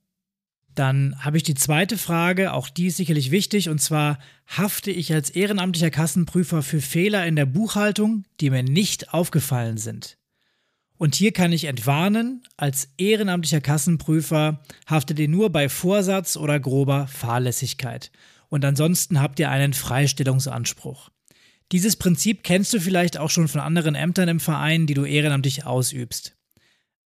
Dann 0.75 1.17
habe 1.19 1.39
ich 1.39 1.43
die 1.43 1.55
zweite 1.55 1.97
Frage, 1.97 2.53
auch 2.53 2.69
die 2.69 2.89
ist 2.89 2.99
sicherlich 2.99 3.31
wichtig, 3.31 3.71
und 3.71 3.81
zwar 3.81 4.19
hafte 4.47 4.91
ich 4.91 5.13
als 5.13 5.31
ehrenamtlicher 5.31 5.91
Kassenprüfer 5.91 6.63
für 6.63 6.83
Fehler 6.83 7.27
in 7.27 7.35
der 7.35 7.47
Buchhaltung, 7.47 8.25
die 8.41 8.51
mir 8.51 8.63
nicht 8.63 9.15
aufgefallen 9.15 9.79
sind. 9.79 10.19
Und 10.99 11.15
hier 11.15 11.33
kann 11.33 11.51
ich 11.51 11.65
entwarnen, 11.65 12.43
als 12.59 12.91
ehrenamtlicher 12.99 13.63
Kassenprüfer 13.63 14.61
haftet 14.87 15.19
ihr 15.19 15.29
nur 15.29 15.49
bei 15.49 15.71
Vorsatz 15.71 16.37
oder 16.37 16.61
grober 16.61 17.07
Fahrlässigkeit. 17.09 18.13
Und 18.51 18.65
ansonsten 18.65 19.21
habt 19.21 19.39
ihr 19.39 19.51
einen 19.51 19.73
Freistellungsanspruch. 19.73 21.09
Dieses 21.73 21.97
Prinzip 21.97 22.43
kennst 22.43 22.75
du 22.75 22.81
vielleicht 22.81 23.17
auch 23.17 23.31
schon 23.31 23.49
von 23.49 23.61
anderen 23.61 23.95
Ämtern 23.95 24.29
im 24.29 24.41
Verein, 24.41 24.87
die 24.87 24.95
du 24.95 25.05
ehrenamtlich 25.05 25.65
ausübst. 25.65 26.37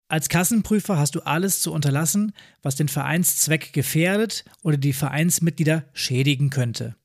Als 0.07 0.29
Kassenprüfer 0.29 0.97
hast 0.97 1.15
du 1.15 1.21
alles 1.21 1.59
zu 1.59 1.73
unterlassen, 1.73 2.33
was 2.61 2.75
den 2.75 2.87
Vereinszweck 2.87 3.73
gefährdet 3.73 4.45
oder 4.61 4.77
die 4.77 4.93
Vereinsmitglieder 4.93 5.85
schädigen 5.93 6.49
könnte. 6.49 6.95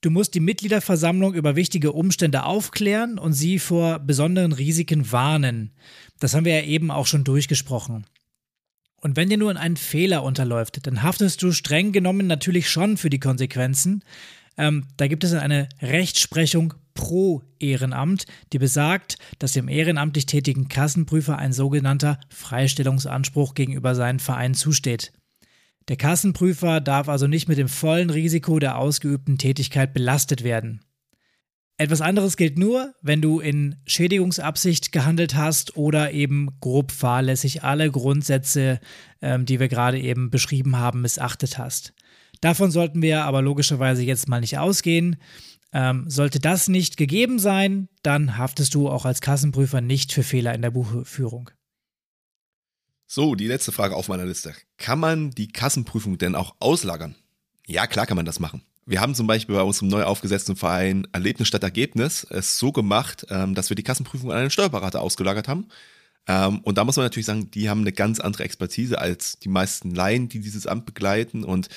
Du 0.00 0.10
musst 0.10 0.34
die 0.34 0.40
Mitgliederversammlung 0.40 1.34
über 1.34 1.54
wichtige 1.54 1.92
Umstände 1.92 2.42
aufklären 2.42 3.18
und 3.18 3.34
sie 3.34 3.60
vor 3.60 4.00
besonderen 4.00 4.52
Risiken 4.52 5.12
warnen. 5.12 5.70
Das 6.18 6.34
haben 6.34 6.44
wir 6.44 6.56
ja 6.56 6.66
eben 6.66 6.90
auch 6.90 7.06
schon 7.06 7.22
durchgesprochen. 7.22 8.06
Und 9.02 9.16
wenn 9.16 9.28
dir 9.28 9.36
nur 9.36 9.54
ein 9.56 9.76
Fehler 9.76 10.22
unterläuft, 10.22 10.86
dann 10.86 11.02
haftest 11.02 11.42
du 11.42 11.50
streng 11.50 11.90
genommen 11.90 12.28
natürlich 12.28 12.70
schon 12.70 12.96
für 12.96 13.10
die 13.10 13.18
Konsequenzen. 13.18 14.04
Ähm, 14.56 14.86
da 14.96 15.08
gibt 15.08 15.24
es 15.24 15.34
eine 15.34 15.68
Rechtsprechung 15.82 16.74
pro 16.94 17.42
Ehrenamt, 17.58 18.26
die 18.52 18.58
besagt, 18.58 19.16
dass 19.40 19.52
dem 19.52 19.68
ehrenamtlich 19.68 20.26
tätigen 20.26 20.68
Kassenprüfer 20.68 21.36
ein 21.36 21.52
sogenannter 21.52 22.20
Freistellungsanspruch 22.28 23.54
gegenüber 23.54 23.96
seinem 23.96 24.20
Verein 24.20 24.54
zusteht. 24.54 25.12
Der 25.88 25.96
Kassenprüfer 25.96 26.80
darf 26.80 27.08
also 27.08 27.26
nicht 27.26 27.48
mit 27.48 27.58
dem 27.58 27.68
vollen 27.68 28.10
Risiko 28.10 28.60
der 28.60 28.78
ausgeübten 28.78 29.36
Tätigkeit 29.36 29.92
belastet 29.94 30.44
werden. 30.44 30.80
Etwas 31.78 32.00
anderes 32.00 32.36
gilt 32.36 32.58
nur, 32.58 32.94
wenn 33.00 33.22
du 33.22 33.40
in 33.40 33.76
Schädigungsabsicht 33.86 34.92
gehandelt 34.92 35.34
hast 35.34 35.76
oder 35.76 36.12
eben 36.12 36.50
grob 36.60 36.92
fahrlässig 36.92 37.64
alle 37.64 37.90
Grundsätze, 37.90 38.78
ähm, 39.20 39.46
die 39.46 39.58
wir 39.58 39.68
gerade 39.68 39.98
eben 40.00 40.30
beschrieben 40.30 40.76
haben, 40.76 41.00
missachtet 41.00 41.58
hast. 41.58 41.94
Davon 42.40 42.70
sollten 42.70 43.02
wir 43.02 43.24
aber 43.24 43.40
logischerweise 43.40 44.02
jetzt 44.02 44.28
mal 44.28 44.40
nicht 44.40 44.58
ausgehen. 44.58 45.16
Ähm, 45.72 46.04
sollte 46.08 46.38
das 46.38 46.68
nicht 46.68 46.98
gegeben 46.98 47.38
sein, 47.38 47.88
dann 48.02 48.36
haftest 48.36 48.74
du 48.74 48.90
auch 48.90 49.06
als 49.06 49.22
Kassenprüfer 49.22 49.80
nicht 49.80 50.12
für 50.12 50.22
Fehler 50.22 50.54
in 50.54 50.60
der 50.60 50.70
Buchführung. 50.70 51.50
So, 53.06 53.34
die 53.34 53.46
letzte 53.46 53.72
Frage 53.72 53.96
auf 53.96 54.08
meiner 54.08 54.26
Liste. 54.26 54.54
Kann 54.76 54.98
man 54.98 55.30
die 55.30 55.48
Kassenprüfung 55.48 56.18
denn 56.18 56.34
auch 56.34 56.54
auslagern? 56.60 57.14
Ja, 57.66 57.86
klar 57.86 58.06
kann 58.06 58.16
man 58.16 58.26
das 58.26 58.40
machen. 58.40 58.62
Wir 58.84 59.00
haben 59.00 59.14
zum 59.14 59.26
Beispiel 59.26 59.54
bei 59.54 59.62
unserem 59.62 59.88
neu 59.88 60.02
aufgesetzten 60.02 60.56
Verein 60.56 61.06
Erlebnis 61.12 61.48
statt 61.48 61.62
Ergebnis 61.62 62.26
es 62.30 62.58
so 62.58 62.72
gemacht, 62.72 63.26
ähm, 63.30 63.54
dass 63.54 63.70
wir 63.70 63.76
die 63.76 63.84
Kassenprüfung 63.84 64.32
an 64.32 64.38
einen 64.38 64.50
Steuerberater 64.50 65.00
ausgelagert 65.00 65.46
haben. 65.46 65.68
Ähm, 66.26 66.60
und 66.60 66.78
da 66.78 66.84
muss 66.84 66.96
man 66.96 67.06
natürlich 67.06 67.26
sagen, 67.26 67.50
die 67.50 67.68
haben 67.70 67.80
eine 67.80 67.92
ganz 67.92 68.20
andere 68.20 68.44
Expertise 68.44 68.98
als 68.98 69.38
die 69.38 69.48
meisten 69.48 69.94
Laien, 69.94 70.28
die 70.28 70.40
dieses 70.40 70.66
Amt 70.66 70.86
begleiten. 70.86 71.44
Und 71.44 71.68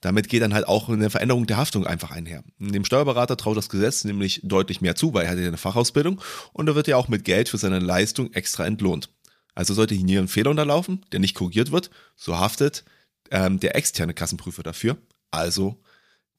damit 0.00 0.28
geht 0.28 0.42
dann 0.42 0.54
halt 0.54 0.66
auch 0.68 0.88
eine 0.88 1.10
Veränderung 1.10 1.46
der 1.46 1.56
Haftung 1.56 1.86
einfach 1.86 2.10
einher. 2.10 2.42
Dem 2.58 2.84
Steuerberater 2.84 3.36
traut 3.36 3.56
das 3.56 3.68
Gesetz 3.68 4.04
nämlich 4.04 4.40
deutlich 4.42 4.80
mehr 4.80 4.96
zu, 4.96 5.14
weil 5.14 5.24
er 5.24 5.32
hat 5.32 5.38
ja 5.38 5.46
eine 5.46 5.56
Fachausbildung 5.56 6.20
und 6.52 6.68
er 6.68 6.74
wird 6.74 6.88
ja 6.88 6.96
auch 6.96 7.08
mit 7.08 7.24
Geld 7.24 7.48
für 7.48 7.58
seine 7.58 7.78
Leistung 7.78 8.32
extra 8.32 8.66
entlohnt. 8.66 9.10
Also 9.54 9.74
sollte 9.74 9.94
hier 9.94 10.20
ein 10.20 10.28
Fehler 10.28 10.50
unterlaufen, 10.50 11.04
der 11.12 11.20
nicht 11.20 11.34
korrigiert 11.34 11.70
wird, 11.70 11.90
so 12.16 12.38
haftet 12.38 12.84
ähm, 13.30 13.60
der 13.60 13.76
externe 13.76 14.14
Kassenprüfer 14.14 14.62
dafür, 14.62 14.96
also 15.30 15.82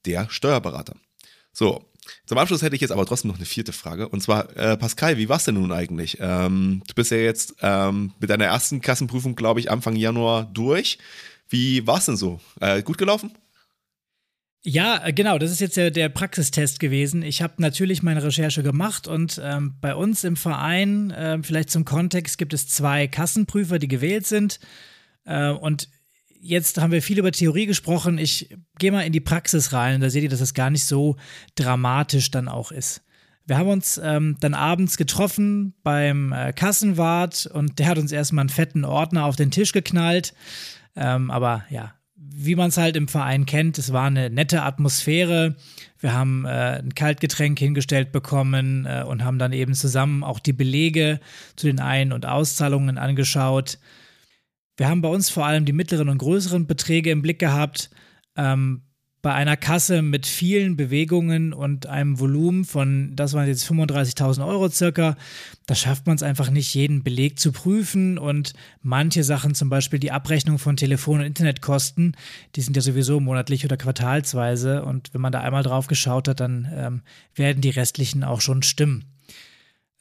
der 0.06 0.28
Steuerberater. 0.30 0.94
So, 1.52 1.84
zum 2.26 2.38
Abschluss 2.38 2.62
hätte 2.62 2.74
ich 2.74 2.80
jetzt 2.80 2.90
aber 2.90 3.06
trotzdem 3.06 3.30
noch 3.30 3.36
eine 3.36 3.46
vierte 3.46 3.72
Frage. 3.72 4.08
Und 4.08 4.22
zwar, 4.22 4.56
äh, 4.56 4.76
Pascal, 4.76 5.18
wie 5.18 5.28
war's 5.28 5.44
denn 5.44 5.54
nun 5.54 5.72
eigentlich? 5.72 6.18
Ähm, 6.20 6.82
du 6.86 6.94
bist 6.94 7.10
ja 7.10 7.18
jetzt 7.18 7.54
ähm, 7.60 8.12
mit 8.18 8.30
deiner 8.30 8.46
ersten 8.46 8.80
Kassenprüfung, 8.80 9.36
glaube 9.36 9.60
ich, 9.60 9.70
Anfang 9.70 9.96
Januar 9.96 10.44
durch. 10.44 10.98
Wie 11.48 11.86
war's 11.86 12.06
denn 12.06 12.16
so? 12.16 12.40
Äh, 12.60 12.82
gut 12.82 12.98
gelaufen? 12.98 13.32
Ja, 14.64 15.04
äh, 15.04 15.12
genau, 15.12 15.38
das 15.38 15.50
ist 15.50 15.60
jetzt 15.60 15.76
der, 15.76 15.90
der 15.90 16.08
Praxistest 16.08 16.80
gewesen. 16.80 17.22
Ich 17.22 17.42
habe 17.42 17.54
natürlich 17.58 18.02
meine 18.02 18.22
Recherche 18.22 18.62
gemacht 18.62 19.08
und 19.08 19.40
ähm, 19.42 19.74
bei 19.80 19.94
uns 19.94 20.24
im 20.24 20.36
Verein, 20.36 21.10
äh, 21.10 21.38
vielleicht 21.42 21.70
zum 21.70 21.84
Kontext, 21.84 22.38
gibt 22.38 22.54
es 22.54 22.68
zwei 22.68 23.08
Kassenprüfer, 23.08 23.78
die 23.78 23.88
gewählt 23.88 24.26
sind. 24.26 24.60
Äh, 25.24 25.50
und 25.50 25.88
jetzt 26.42 26.78
haben 26.80 26.92
wir 26.92 27.02
viel 27.02 27.18
über 27.18 27.32
Theorie 27.32 27.66
gesprochen. 27.66 28.18
Ich 28.18 28.50
gehe 28.78 28.92
mal 28.92 29.02
in 29.02 29.12
die 29.12 29.20
Praxis 29.20 29.72
rein. 29.72 30.00
Da 30.00 30.10
seht 30.10 30.24
ihr, 30.24 30.28
dass 30.28 30.40
das 30.40 30.54
gar 30.54 30.70
nicht 30.70 30.84
so 30.84 31.16
dramatisch 31.54 32.30
dann 32.30 32.48
auch 32.48 32.72
ist. 32.72 33.02
Wir 33.46 33.58
haben 33.58 33.68
uns 33.68 34.00
ähm, 34.02 34.36
dann 34.40 34.54
abends 34.54 34.96
getroffen 34.96 35.74
beim 35.82 36.32
äh, 36.32 36.52
Kassenwart 36.52 37.46
und 37.46 37.78
der 37.78 37.86
hat 37.86 37.98
uns 37.98 38.12
erstmal 38.12 38.42
einen 38.42 38.48
fetten 38.50 38.84
Ordner 38.84 39.24
auf 39.24 39.36
den 39.36 39.50
Tisch 39.50 39.72
geknallt. 39.72 40.34
Ähm, 40.94 41.30
aber 41.30 41.64
ja, 41.70 41.94
wie 42.14 42.54
man 42.54 42.68
es 42.68 42.76
halt 42.76 42.96
im 42.96 43.08
Verein 43.08 43.46
kennt, 43.46 43.78
es 43.78 43.92
war 43.92 44.06
eine 44.06 44.30
nette 44.30 44.62
Atmosphäre. 44.62 45.56
Wir 45.98 46.12
haben 46.12 46.44
äh, 46.44 46.78
ein 46.78 46.94
Kaltgetränk 46.94 47.58
hingestellt 47.58 48.12
bekommen 48.12 48.86
äh, 48.86 49.02
und 49.06 49.24
haben 49.24 49.38
dann 49.38 49.52
eben 49.52 49.74
zusammen 49.74 50.22
auch 50.22 50.38
die 50.38 50.52
Belege 50.52 51.20
zu 51.56 51.66
den 51.66 51.80
Ein- 51.80 52.12
und 52.12 52.26
Auszahlungen 52.26 52.96
angeschaut. 52.96 53.78
Wir 54.76 54.88
haben 54.88 55.02
bei 55.02 55.08
uns 55.08 55.30
vor 55.30 55.46
allem 55.46 55.64
die 55.64 55.72
mittleren 55.72 56.08
und 56.08 56.18
größeren 56.18 56.66
Beträge 56.66 57.10
im 57.10 57.22
Blick 57.22 57.38
gehabt. 57.38 57.90
Ähm, 58.36 58.82
bei 59.22 59.32
einer 59.32 59.56
Kasse 59.56 60.02
mit 60.02 60.26
vielen 60.26 60.76
Bewegungen 60.76 61.52
und 61.52 61.86
einem 61.86 62.18
Volumen 62.18 62.64
von, 62.64 63.14
das 63.14 63.34
waren 63.34 63.46
jetzt 63.46 63.64
35.000 63.70 64.44
Euro 64.44 64.68
circa, 64.68 65.16
da 65.66 65.76
schafft 65.76 66.08
man 66.08 66.16
es 66.16 66.24
einfach 66.24 66.50
nicht, 66.50 66.74
jeden 66.74 67.04
Beleg 67.04 67.38
zu 67.38 67.52
prüfen 67.52 68.18
und 68.18 68.52
manche 68.80 69.22
Sachen, 69.22 69.54
zum 69.54 69.70
Beispiel 69.70 70.00
die 70.00 70.10
Abrechnung 70.10 70.58
von 70.58 70.76
Telefon- 70.76 71.20
und 71.20 71.26
Internetkosten, 71.26 72.16
die 72.56 72.62
sind 72.62 72.74
ja 72.74 72.82
sowieso 72.82 73.20
monatlich 73.20 73.64
oder 73.64 73.76
quartalsweise 73.76 74.84
und 74.84 75.14
wenn 75.14 75.20
man 75.20 75.32
da 75.32 75.40
einmal 75.40 75.62
drauf 75.62 75.86
geschaut 75.86 76.26
hat, 76.26 76.40
dann 76.40 76.68
ähm, 76.74 77.02
werden 77.36 77.60
die 77.62 77.70
restlichen 77.70 78.24
auch 78.24 78.40
schon 78.40 78.64
stimmen. 78.64 79.11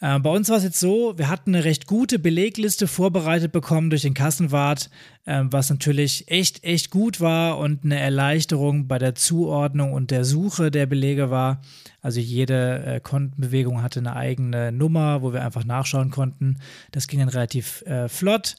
Äh, 0.01 0.19
bei 0.19 0.31
uns 0.31 0.49
war 0.49 0.57
es 0.57 0.63
jetzt 0.63 0.79
so, 0.79 1.13
wir 1.17 1.29
hatten 1.29 1.55
eine 1.55 1.63
recht 1.63 1.85
gute 1.85 2.19
Belegliste 2.19 2.87
vorbereitet 2.87 3.51
bekommen 3.51 3.91
durch 3.91 4.01
den 4.01 4.15
Kassenwart, 4.15 4.89
äh, 5.25 5.43
was 5.45 5.69
natürlich 5.69 6.27
echt, 6.27 6.63
echt 6.63 6.89
gut 6.89 7.21
war 7.21 7.59
und 7.59 7.85
eine 7.85 7.99
Erleichterung 7.99 8.87
bei 8.87 8.97
der 8.97 9.15
Zuordnung 9.15 9.93
und 9.93 10.11
der 10.11 10.25
Suche 10.25 10.71
der 10.71 10.87
Belege 10.87 11.29
war. 11.29 11.61
Also 12.01 12.19
jede 12.19 12.83
äh, 12.83 12.99
Kontenbewegung 12.99 13.83
hatte 13.83 13.99
eine 13.99 14.15
eigene 14.15 14.71
Nummer, 14.71 15.21
wo 15.21 15.33
wir 15.33 15.45
einfach 15.45 15.63
nachschauen 15.63 16.09
konnten. 16.09 16.57
Das 16.91 17.07
ging 17.07 17.19
dann 17.19 17.29
relativ 17.29 17.83
äh, 17.83 18.09
flott. 18.09 18.55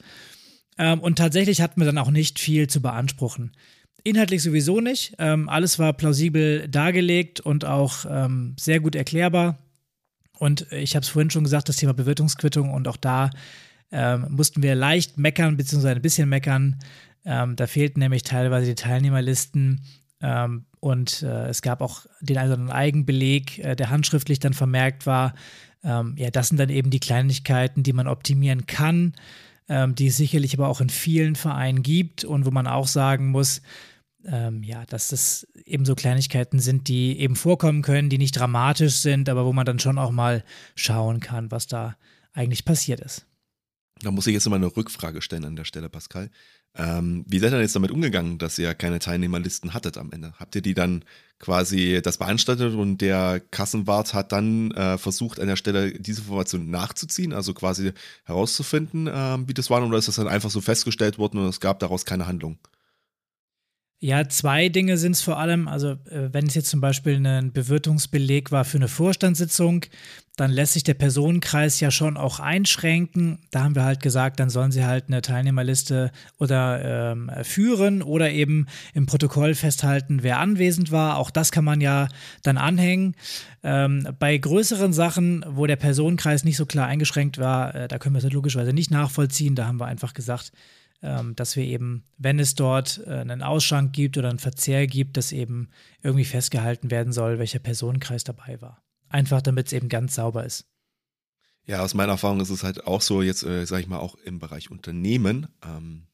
Ähm, 0.77 1.01
und 1.01 1.17
tatsächlich 1.17 1.61
hatten 1.61 1.81
wir 1.81 1.85
dann 1.85 1.97
auch 1.97 2.09
nicht 2.09 2.39
viel 2.39 2.67
zu 2.67 2.81
beanspruchen. 2.81 3.51
Inhaltlich 4.05 4.43
sowieso 4.43 4.79
nicht. 4.79 5.13
Ähm, 5.19 5.49
alles 5.49 5.77
war 5.77 5.93
plausibel 5.93 6.67
dargelegt 6.69 7.41
und 7.41 7.65
auch 7.65 8.05
ähm, 8.09 8.55
sehr 8.57 8.79
gut 8.79 8.95
erklärbar. 8.95 9.62
Und 10.37 10.71
ich 10.71 10.95
habe 10.95 11.03
es 11.03 11.09
vorhin 11.09 11.29
schon 11.29 11.43
gesagt, 11.43 11.69
das 11.69 11.77
Thema 11.77 11.93
Bewirtungsquittung 11.93 12.71
und 12.71 12.87
auch 12.87 12.97
da 12.97 13.29
ähm, 13.91 14.25
mussten 14.29 14.63
wir 14.63 14.75
leicht 14.75 15.17
meckern, 15.17 15.55
beziehungsweise 15.55 15.95
ein 15.95 16.01
bisschen 16.01 16.27
meckern. 16.27 16.79
Ähm, 17.25 17.55
da 17.55 17.67
fehlten 17.67 17.99
nämlich 17.99 18.23
teilweise 18.23 18.65
die 18.65 18.75
Teilnehmerlisten 18.75 19.81
ähm, 20.21 20.65
und 20.79 21.21
äh, 21.21 21.47
es 21.47 21.61
gab 21.61 21.81
auch 21.81 22.05
den 22.21 22.37
einen 22.37 22.71
Eigenbeleg, 22.71 23.59
äh, 23.59 23.75
der 23.75 23.89
handschriftlich 23.89 24.39
dann 24.39 24.53
vermerkt 24.53 25.05
war. 25.05 25.33
Ähm, 25.83 26.15
ja, 26.17 26.31
das 26.31 26.49
sind 26.49 26.59
dann 26.59 26.69
eben 26.69 26.89
die 26.89 26.99
Kleinigkeiten, 26.99 27.83
die 27.83 27.93
man 27.93 28.07
optimieren 28.07 28.65
kann, 28.65 29.13
ähm, 29.69 29.95
die 29.95 30.07
es 30.07 30.17
sicherlich 30.17 30.53
aber 30.55 30.67
auch 30.67 30.81
in 30.81 30.89
vielen 30.89 31.35
Vereinen 31.35 31.83
gibt 31.83 32.23
und 32.23 32.45
wo 32.45 32.51
man 32.51 32.67
auch 32.67 32.87
sagen 32.87 33.29
muss, 33.29 33.61
ähm, 34.25 34.63
ja, 34.63 34.85
dass 34.85 35.09
das 35.09 35.47
eben 35.65 35.85
so 35.85 35.95
Kleinigkeiten 35.95 36.59
sind, 36.59 36.87
die 36.87 37.19
eben 37.19 37.35
vorkommen 37.35 37.81
können, 37.81 38.09
die 38.09 38.17
nicht 38.17 38.37
dramatisch 38.37 38.95
sind, 38.95 39.29
aber 39.29 39.45
wo 39.45 39.53
man 39.53 39.65
dann 39.65 39.79
schon 39.79 39.97
auch 39.97 40.11
mal 40.11 40.43
schauen 40.75 41.19
kann, 41.19 41.51
was 41.51 41.67
da 41.67 41.95
eigentlich 42.33 42.65
passiert 42.65 42.99
ist. 42.99 43.25
Da 44.01 44.11
muss 44.11 44.27
ich 44.27 44.33
jetzt 44.33 44.47
mal 44.49 44.57
eine 44.57 44.75
Rückfrage 44.75 45.21
stellen 45.21 45.45
an 45.45 45.55
der 45.55 45.65
Stelle, 45.65 45.89
Pascal. 45.89 46.29
Ähm, 46.75 47.23
wie 47.27 47.37
seid 47.37 47.49
ihr 47.49 47.57
denn 47.57 47.61
jetzt 47.61 47.75
damit 47.75 47.91
umgegangen, 47.91 48.39
dass 48.39 48.57
ihr 48.57 48.73
keine 48.73 48.97
Teilnehmerlisten 48.97 49.73
hattet 49.73 49.97
am 49.97 50.11
Ende? 50.11 50.33
Habt 50.39 50.55
ihr 50.55 50.61
die 50.61 50.73
dann 50.73 51.05
quasi 51.37 52.01
das 52.03 52.17
beanstandet 52.17 52.73
und 52.73 52.97
der 52.97 53.41
Kassenwart 53.51 54.13
hat 54.13 54.31
dann 54.31 54.71
äh, 54.71 54.97
versucht, 54.97 55.39
an 55.39 55.47
der 55.47 55.55
Stelle 55.55 55.91
diese 55.99 56.21
Information 56.21 56.71
nachzuziehen, 56.71 57.31
also 57.31 57.53
quasi 57.53 57.91
herauszufinden, 58.25 59.07
äh, 59.07 59.37
wie 59.47 59.53
das 59.53 59.69
war, 59.69 59.85
oder 59.85 59.97
ist 59.97 60.07
das 60.07 60.15
dann 60.15 60.27
einfach 60.27 60.49
so 60.49 60.61
festgestellt 60.61 61.19
worden 61.19 61.37
und 61.37 61.47
es 61.47 61.59
gab 61.59 61.79
daraus 61.79 62.05
keine 62.05 62.25
Handlung? 62.25 62.57
Ja, 64.03 64.27
zwei 64.27 64.67
Dinge 64.67 64.97
sind 64.97 65.13
es 65.13 65.21
vor 65.21 65.39
allem. 65.39 65.69
Also, 65.69 65.91
äh, 65.91 66.27
wenn 66.33 66.45
es 66.45 66.55
jetzt 66.55 66.69
zum 66.69 66.81
Beispiel 66.81 67.25
ein 67.25 67.53
Bewirtungsbeleg 67.53 68.51
war 68.51 68.65
für 68.65 68.75
eine 68.75 68.89
Vorstandssitzung, 68.89 69.85
dann 70.35 70.51
lässt 70.51 70.73
sich 70.73 70.83
der 70.83 70.95
Personenkreis 70.95 71.79
ja 71.79 71.89
schon 71.89 72.17
auch 72.17 72.41
einschränken. 72.41 73.39
Da 73.51 73.63
haben 73.63 73.75
wir 73.75 73.85
halt 73.85 74.01
gesagt, 74.01 74.41
dann 74.41 74.49
sollen 74.49 74.73
sie 74.73 74.83
halt 74.83 75.05
eine 75.07 75.21
Teilnehmerliste 75.21 76.11
oder 76.37 77.13
ähm, 77.13 77.31
führen 77.43 78.01
oder 78.01 78.29
eben 78.29 78.67
im 78.93 79.05
Protokoll 79.05 79.55
festhalten, 79.55 80.21
wer 80.21 80.39
anwesend 80.39 80.91
war. 80.91 81.17
Auch 81.17 81.31
das 81.31 81.53
kann 81.53 81.63
man 81.63 81.79
ja 81.79 82.09
dann 82.41 82.57
anhängen. 82.57 83.15
Ähm, 83.63 84.05
bei 84.19 84.37
größeren 84.37 84.91
Sachen, 84.91 85.45
wo 85.47 85.65
der 85.65 85.77
Personenkreis 85.77 86.43
nicht 86.43 86.57
so 86.57 86.65
klar 86.65 86.87
eingeschränkt 86.87 87.37
war, 87.37 87.73
äh, 87.73 87.87
da 87.87 87.99
können 87.99 88.15
wir 88.15 88.21
es 88.21 88.29
logischerweise 88.33 88.73
nicht 88.73 88.91
nachvollziehen. 88.91 89.55
Da 89.55 89.65
haben 89.65 89.79
wir 89.79 89.85
einfach 89.85 90.13
gesagt, 90.13 90.51
ähm, 91.03 91.35
dass 91.35 91.55
wir 91.55 91.65
eben, 91.65 92.05
wenn 92.17 92.39
es 92.39 92.55
dort 92.55 93.01
äh, 93.05 93.09
einen 93.09 93.43
Ausschank 93.43 93.93
gibt 93.93 94.17
oder 94.17 94.29
einen 94.29 94.39
Verzehr 94.39 94.87
gibt, 94.87 95.17
dass 95.17 95.31
eben 95.31 95.69
irgendwie 96.01 96.25
festgehalten 96.25 96.89
werden 96.89 97.11
soll, 97.11 97.39
welcher 97.39 97.59
Personenkreis 97.59 98.23
dabei 98.23 98.61
war. 98.61 98.81
Einfach 99.09 99.41
damit 99.41 99.67
es 99.67 99.73
eben 99.73 99.89
ganz 99.89 100.15
sauber 100.15 100.45
ist. 100.45 100.65
Ja, 101.65 101.81
aus 101.81 101.93
meiner 101.93 102.13
Erfahrung 102.13 102.39
ist 102.39 102.49
es 102.49 102.63
halt 102.63 102.87
auch 102.87 103.01
so, 103.01 103.21
jetzt 103.21 103.43
äh, 103.43 103.65
sage 103.65 103.81
ich 103.81 103.87
mal 103.87 103.99
auch 103.99 104.15
im 104.15 104.39
Bereich 104.39 104.71
Unternehmen, 104.71 105.47
ähm, 105.63 106.07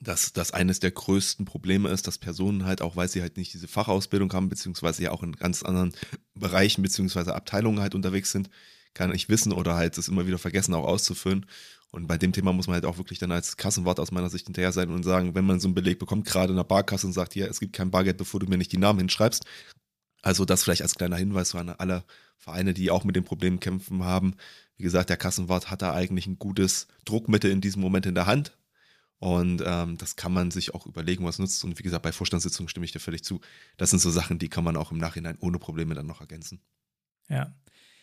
dass 0.00 0.32
das 0.32 0.52
eines 0.52 0.80
der 0.80 0.90
größten 0.90 1.44
Probleme 1.44 1.88
ist, 1.88 2.06
dass 2.06 2.18
Personen 2.18 2.64
halt 2.64 2.82
auch, 2.82 2.96
weil 2.96 3.08
sie 3.08 3.22
halt 3.22 3.36
nicht 3.36 3.52
diese 3.54 3.68
Fachausbildung 3.68 4.32
haben, 4.32 4.48
beziehungsweise 4.48 5.02
ja 5.02 5.10
auch 5.12 5.22
in 5.22 5.32
ganz 5.32 5.62
anderen 5.62 5.92
Bereichen 6.34 6.82
beziehungsweise 6.82 7.34
Abteilungen 7.34 7.80
halt 7.80 7.94
unterwegs 7.94 8.32
sind, 8.32 8.50
gar 8.94 9.08
nicht 9.08 9.28
wissen 9.28 9.52
oder 9.52 9.74
halt 9.74 9.98
es 9.98 10.08
immer 10.08 10.26
wieder 10.26 10.38
vergessen 10.38 10.74
auch 10.74 10.86
auszufüllen. 10.86 11.46
Und 11.92 12.06
bei 12.06 12.16
dem 12.16 12.32
Thema 12.32 12.54
muss 12.54 12.66
man 12.66 12.74
halt 12.74 12.86
auch 12.86 12.96
wirklich 12.96 13.18
dann 13.18 13.30
als 13.30 13.58
Kassenwart 13.58 14.00
aus 14.00 14.12
meiner 14.12 14.30
Sicht 14.30 14.46
hinterher 14.46 14.72
sein 14.72 14.88
und 14.88 15.02
sagen, 15.02 15.34
wenn 15.34 15.44
man 15.44 15.60
so 15.60 15.68
einen 15.68 15.74
Beleg 15.74 15.98
bekommt, 15.98 16.26
gerade 16.26 16.50
in 16.50 16.56
der 16.56 16.64
Barkasse 16.64 17.06
und 17.06 17.12
sagt, 17.12 17.34
ja, 17.36 17.46
es 17.46 17.60
gibt 17.60 17.74
kein 17.74 17.90
Bargeld, 17.90 18.16
bevor 18.16 18.40
du 18.40 18.46
mir 18.46 18.56
nicht 18.56 18.72
die 18.72 18.78
Namen 18.78 18.98
hinschreibst. 18.98 19.44
Also 20.22 20.46
das 20.46 20.62
vielleicht 20.62 20.80
als 20.80 20.94
kleiner 20.94 21.16
Hinweis 21.16 21.54
an 21.54 21.68
alle 21.68 22.04
Vereine, 22.38 22.72
die 22.72 22.90
auch 22.90 23.04
mit 23.04 23.14
den 23.14 23.24
Problemen 23.24 23.60
kämpfen 23.60 24.04
haben. 24.04 24.34
Wie 24.76 24.84
gesagt, 24.84 25.10
der 25.10 25.18
Kassenwart 25.18 25.70
hat 25.70 25.82
da 25.82 25.92
eigentlich 25.92 26.26
ein 26.26 26.38
gutes 26.38 26.88
Druckmittel 27.04 27.50
in 27.50 27.60
diesem 27.60 27.82
Moment 27.82 28.06
in 28.06 28.14
der 28.14 28.26
Hand. 28.26 28.56
Und 29.18 29.62
ähm, 29.64 29.98
das 29.98 30.16
kann 30.16 30.32
man 30.32 30.50
sich 30.50 30.74
auch 30.74 30.86
überlegen, 30.86 31.24
was 31.24 31.38
nutzt. 31.38 31.62
Und 31.62 31.78
wie 31.78 31.82
gesagt, 31.82 32.02
bei 32.02 32.12
Vorstandssitzungen 32.12 32.70
stimme 32.70 32.86
ich 32.86 32.92
dir 32.92 33.00
völlig 33.00 33.22
zu. 33.22 33.40
Das 33.76 33.90
sind 33.90 34.00
so 34.00 34.10
Sachen, 34.10 34.38
die 34.38 34.48
kann 34.48 34.64
man 34.64 34.76
auch 34.76 34.92
im 34.92 34.98
Nachhinein 34.98 35.36
ohne 35.40 35.58
Probleme 35.58 35.94
dann 35.94 36.06
noch 36.06 36.20
ergänzen. 36.20 36.60
Ja, 37.28 37.54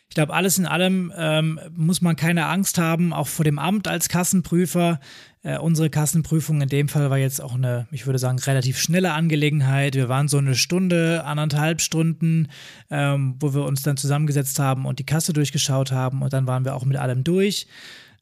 ich 0.09 0.15
glaube, 0.15 0.33
alles 0.33 0.57
in 0.57 0.65
allem 0.65 1.13
ähm, 1.15 1.59
muss 1.75 2.01
man 2.01 2.15
keine 2.15 2.47
Angst 2.47 2.79
haben, 2.79 3.13
auch 3.13 3.27
vor 3.27 3.45
dem 3.45 3.59
Amt 3.59 3.87
als 3.87 4.09
Kassenprüfer. 4.09 4.99
Äh, 5.43 5.59
unsere 5.59 5.91
Kassenprüfung 5.91 6.61
in 6.61 6.67
dem 6.67 6.89
Fall 6.89 7.11
war 7.11 7.19
jetzt 7.19 7.39
auch 7.39 7.53
eine, 7.53 7.87
ich 7.91 8.07
würde 8.07 8.17
sagen, 8.17 8.39
relativ 8.39 8.79
schnelle 8.79 9.13
Angelegenheit. 9.13 9.93
Wir 9.93 10.09
waren 10.09 10.27
so 10.27 10.39
eine 10.39 10.55
Stunde, 10.55 11.23
anderthalb 11.25 11.79
Stunden, 11.79 12.47
ähm, 12.89 13.35
wo 13.39 13.53
wir 13.53 13.63
uns 13.65 13.83
dann 13.83 13.97
zusammengesetzt 13.97 14.57
haben 14.57 14.87
und 14.87 14.97
die 14.97 15.05
Kasse 15.05 15.31
durchgeschaut 15.31 15.91
haben 15.91 16.23
und 16.23 16.33
dann 16.33 16.47
waren 16.47 16.65
wir 16.65 16.75
auch 16.75 16.85
mit 16.85 16.97
allem 16.97 17.23
durch. 17.23 17.67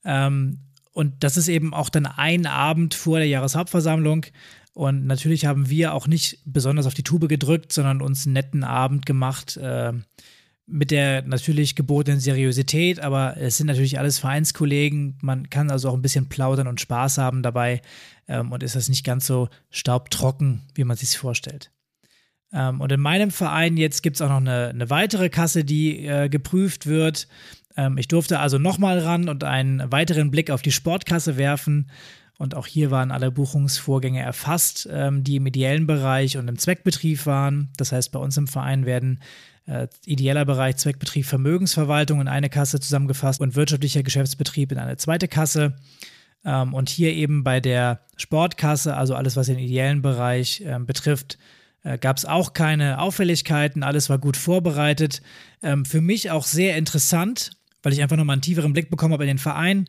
Ähm, 0.03 0.59
und 0.91 1.23
das 1.23 1.37
ist 1.37 1.47
eben 1.47 1.73
auch 1.73 1.87
dann 1.87 2.05
ein 2.05 2.47
Abend 2.47 2.95
vor 2.95 3.19
der 3.19 3.29
Jahreshauptversammlung. 3.29 4.25
Und 4.73 5.05
natürlich 5.05 5.45
haben 5.45 5.69
wir 5.69 5.93
auch 5.93 6.05
nicht 6.05 6.39
besonders 6.43 6.85
auf 6.85 6.93
die 6.93 7.03
Tube 7.03 7.29
gedrückt, 7.29 7.71
sondern 7.71 8.01
uns 8.01 8.25
einen 8.25 8.33
netten 8.33 8.65
Abend 8.65 9.05
gemacht. 9.05 9.55
Äh, 9.55 9.93
mit 10.67 10.91
der 10.91 11.21
natürlich 11.21 11.75
gebotenen 11.75 12.19
Seriosität, 12.19 12.99
aber 12.99 13.37
es 13.37 13.57
sind 13.57 13.67
natürlich 13.67 13.99
alles 13.99 14.19
Vereinskollegen. 14.19 15.17
Man 15.21 15.49
kann 15.49 15.71
also 15.71 15.89
auch 15.89 15.93
ein 15.93 16.01
bisschen 16.01 16.27
plaudern 16.27 16.67
und 16.67 16.81
Spaß 16.81 17.17
haben 17.17 17.41
dabei 17.41 17.81
ähm, 18.27 18.51
und 18.51 18.63
ist 18.63 18.75
das 18.75 18.89
nicht 18.89 19.05
ganz 19.05 19.25
so 19.25 19.47
staubtrocken, 19.69 20.63
wie 20.75 20.83
man 20.83 20.97
sich 20.97 21.17
vorstellt. 21.17 21.71
Ähm, 22.51 22.81
und 22.81 22.91
in 22.91 22.99
meinem 22.99 23.31
Verein 23.31 23.77
jetzt 23.77 24.03
gibt 24.03 24.17
es 24.17 24.21
auch 24.21 24.29
noch 24.29 24.37
eine, 24.37 24.67
eine, 24.67 24.89
weitere 24.89 25.29
Kasse, 25.29 25.63
die 25.63 26.05
äh, 26.05 26.27
geprüft 26.27 26.85
wird. 26.85 27.29
Ähm, 27.77 27.97
ich 27.97 28.09
durfte 28.09 28.39
also 28.39 28.57
nochmal 28.57 28.99
ran 28.99 29.29
und 29.29 29.45
einen 29.45 29.89
weiteren 29.89 30.31
Blick 30.31 30.51
auf 30.51 30.61
die 30.61 30.71
Sportkasse 30.73 31.37
werfen. 31.37 31.89
Und 32.37 32.55
auch 32.55 32.67
hier 32.67 32.91
waren 32.91 33.11
alle 33.11 33.31
Buchungsvorgänge 33.31 34.21
erfasst, 34.21 34.87
ähm, 34.91 35.23
die 35.23 35.37
im 35.37 35.47
ideellen 35.47 35.87
Bereich 35.87 36.37
und 36.37 36.47
im 36.47 36.59
Zweckbetrieb 36.59 37.25
waren. 37.25 37.69
Das 37.77 37.93
heißt, 37.93 38.11
bei 38.11 38.19
uns 38.19 38.37
im 38.37 38.47
Verein 38.47 38.85
werden 38.85 39.21
äh, 39.67 39.87
ideeller 40.05 40.45
Bereich 40.45 40.77
Zweckbetrieb 40.77 41.25
Vermögensverwaltung 41.25 42.21
in 42.21 42.27
eine 42.27 42.49
Kasse 42.49 42.79
zusammengefasst 42.79 43.41
und 43.41 43.55
wirtschaftlicher 43.55 44.01
Geschäftsbetrieb 44.01 44.71
in 44.71 44.79
eine 44.79 44.97
zweite 44.97 45.27
Kasse. 45.27 45.75
Ähm, 46.45 46.73
und 46.73 46.89
hier 46.89 47.13
eben 47.13 47.43
bei 47.43 47.59
der 47.59 48.01
Sportkasse, 48.15 48.95
also 48.95 49.15
alles, 49.15 49.35
was 49.35 49.47
den 49.47 49.59
ideellen 49.59 50.01
Bereich 50.01 50.61
äh, 50.61 50.79
betrifft, 50.79 51.37
äh, 51.83 51.97
gab 51.97 52.17
es 52.17 52.25
auch 52.25 52.53
keine 52.53 52.99
Auffälligkeiten. 52.99 53.83
Alles 53.83 54.09
war 54.09 54.17
gut 54.17 54.37
vorbereitet. 54.37 55.21
Ähm, 55.61 55.85
für 55.85 56.01
mich 56.01 56.31
auch 56.31 56.45
sehr 56.45 56.77
interessant, 56.77 57.51
weil 57.83 57.93
ich 57.93 58.01
einfach 58.01 58.17
nochmal 58.17 58.35
einen 58.35 58.41
tieferen 58.41 58.73
Blick 58.73 58.89
bekommen 58.89 59.13
habe 59.13 59.23
in 59.23 59.29
den 59.29 59.37
Verein. 59.37 59.87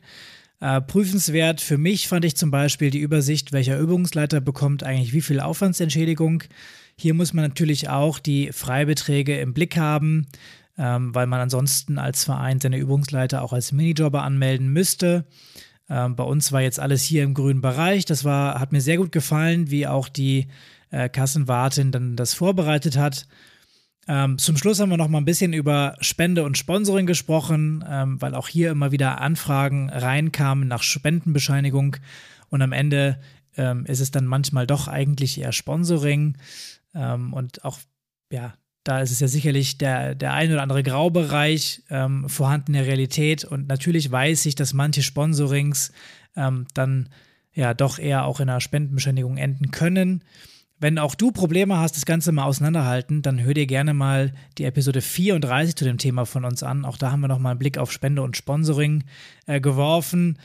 Äh, 0.61 0.81
prüfenswert 0.81 1.61
für 1.61 1.77
mich 1.77 2.07
fand 2.07 2.25
ich 2.25 2.35
zum 2.35 2.51
Beispiel 2.51 2.91
die 2.91 2.99
Übersicht, 2.99 3.53
welcher 3.53 3.79
Übungsleiter 3.79 4.41
bekommt 4.41 4.83
eigentlich 4.83 5.13
wie 5.13 5.21
viel 5.21 5.39
Aufwandsentschädigung. 5.39 6.43
Hier 6.97 7.13
muss 7.13 7.33
man 7.33 7.45
natürlich 7.45 7.87
auch 7.89 8.19
die 8.19 8.51
Freibeträge 8.51 9.39
im 9.39 9.53
Blick 9.53 9.77
haben, 9.77 10.27
ähm, 10.77 11.15
weil 11.15 11.27
man 11.27 11.39
ansonsten 11.39 11.97
als 11.97 12.25
Verein 12.25 12.59
seine 12.59 12.77
Übungsleiter 12.77 13.41
auch 13.41 13.53
als 13.53 13.71
Minijobber 13.71 14.23
anmelden 14.23 14.67
müsste. 14.73 15.25
Ähm, 15.89 16.17
bei 16.17 16.23
uns 16.23 16.51
war 16.51 16.61
jetzt 16.61 16.79
alles 16.79 17.03
hier 17.03 17.23
im 17.23 17.33
grünen 17.33 17.61
Bereich. 17.61 18.03
Das 18.03 18.25
war, 18.25 18.59
hat 18.59 18.73
mir 18.73 18.81
sehr 18.81 18.97
gut 18.97 19.13
gefallen, 19.13 19.71
wie 19.71 19.87
auch 19.87 20.09
die 20.09 20.47
äh, 20.91 21.07
Kassenwartin 21.07 21.91
dann 21.91 22.17
das 22.17 22.33
vorbereitet 22.33 22.97
hat. 22.97 23.27
Ähm, 24.09 24.39
zum 24.39 24.57
Schluss 24.57 24.79
haben 24.79 24.89
wir 24.89 24.97
noch 24.97 25.07
mal 25.07 25.19
ein 25.19 25.25
bisschen 25.25 25.53
über 25.53 25.95
Spende 26.01 26.43
und 26.43 26.57
Sponsoring 26.57 27.05
gesprochen, 27.05 27.85
ähm, 27.87 28.19
weil 28.19 28.33
auch 28.33 28.47
hier 28.47 28.71
immer 28.71 28.91
wieder 28.91 29.21
Anfragen 29.21 29.91
reinkamen 29.91 30.67
nach 30.67 30.81
Spendenbescheinigung 30.81 31.97
und 32.49 32.63
am 32.63 32.71
Ende 32.71 33.19
ähm, 33.55 33.85
ist 33.85 33.99
es 33.99 34.09
dann 34.09 34.25
manchmal 34.25 34.65
doch 34.65 34.87
eigentlich 34.87 35.39
eher 35.39 35.51
Sponsoring. 35.51 36.37
Ähm, 36.95 37.33
und 37.33 37.63
auch, 37.63 37.77
ja, 38.31 38.55
da 38.83 38.99
ist 38.99 39.11
es 39.11 39.19
ja 39.19 39.27
sicherlich 39.27 39.77
der, 39.77 40.15
der 40.15 40.33
ein 40.33 40.51
oder 40.51 40.63
andere 40.63 40.81
Graubereich 40.81 41.83
ähm, 41.91 42.27
vorhanden 42.27 42.73
in 42.73 42.81
der 42.81 42.87
Realität. 42.87 43.45
Und 43.45 43.67
natürlich 43.67 44.09
weiß 44.09 44.47
ich, 44.47 44.55
dass 44.55 44.73
manche 44.73 45.03
Sponsorings 45.03 45.91
ähm, 46.35 46.65
dann 46.73 47.09
ja 47.53 47.75
doch 47.75 47.99
eher 47.99 48.25
auch 48.25 48.39
in 48.39 48.49
einer 48.49 48.61
Spendenbeschädigung 48.61 49.37
enden 49.37 49.69
können. 49.69 50.23
Wenn 50.81 50.97
auch 50.97 51.13
du 51.15 51.31
Probleme 51.31 51.77
hast, 51.77 51.97
das 51.97 52.05
Ganze 52.05 52.31
mal 52.31 52.45
auseinanderhalten, 52.45 53.21
dann 53.21 53.43
hör 53.43 53.53
dir 53.53 53.67
gerne 53.67 53.93
mal 53.93 54.33
die 54.57 54.63
Episode 54.63 55.01
34 55.01 55.75
zu 55.75 55.83
dem 55.83 55.97
Thema 55.97 56.25
von 56.25 56.45
uns 56.45 56.63
an. 56.63 56.85
Auch 56.85 56.97
da 56.97 57.11
haben 57.11 57.19
wir 57.19 57.27
nochmal 57.27 57.51
einen 57.51 57.59
Blick 57.59 57.77
auf 57.77 57.91
Spende 57.91 58.21
und 58.21 58.37
Sponsoring 58.37 59.03
äh, 59.45 59.59
geworfen. 59.59 60.39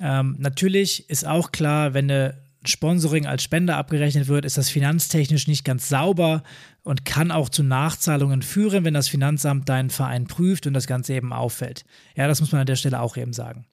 Ähm, 0.00 0.36
natürlich 0.38 1.10
ist 1.10 1.26
auch 1.26 1.50
klar, 1.50 1.92
wenn 1.92 2.08
eine 2.08 2.44
Sponsoring 2.64 3.26
als 3.26 3.42
Spende 3.42 3.74
abgerechnet 3.74 4.28
wird, 4.28 4.44
ist 4.44 4.56
das 4.56 4.70
finanztechnisch 4.70 5.48
nicht 5.48 5.64
ganz 5.64 5.88
sauber 5.88 6.44
und 6.84 7.04
kann 7.04 7.32
auch 7.32 7.48
zu 7.48 7.64
Nachzahlungen 7.64 8.42
führen, 8.42 8.84
wenn 8.84 8.94
das 8.94 9.08
Finanzamt 9.08 9.68
deinen 9.68 9.90
Verein 9.90 10.26
prüft 10.26 10.68
und 10.68 10.74
das 10.74 10.86
Ganze 10.86 11.14
eben 11.14 11.32
auffällt. 11.32 11.84
Ja, 12.16 12.28
das 12.28 12.40
muss 12.40 12.52
man 12.52 12.60
an 12.60 12.66
der 12.66 12.76
Stelle 12.76 13.00
auch 13.00 13.16
eben 13.16 13.32
sagen. 13.32 13.66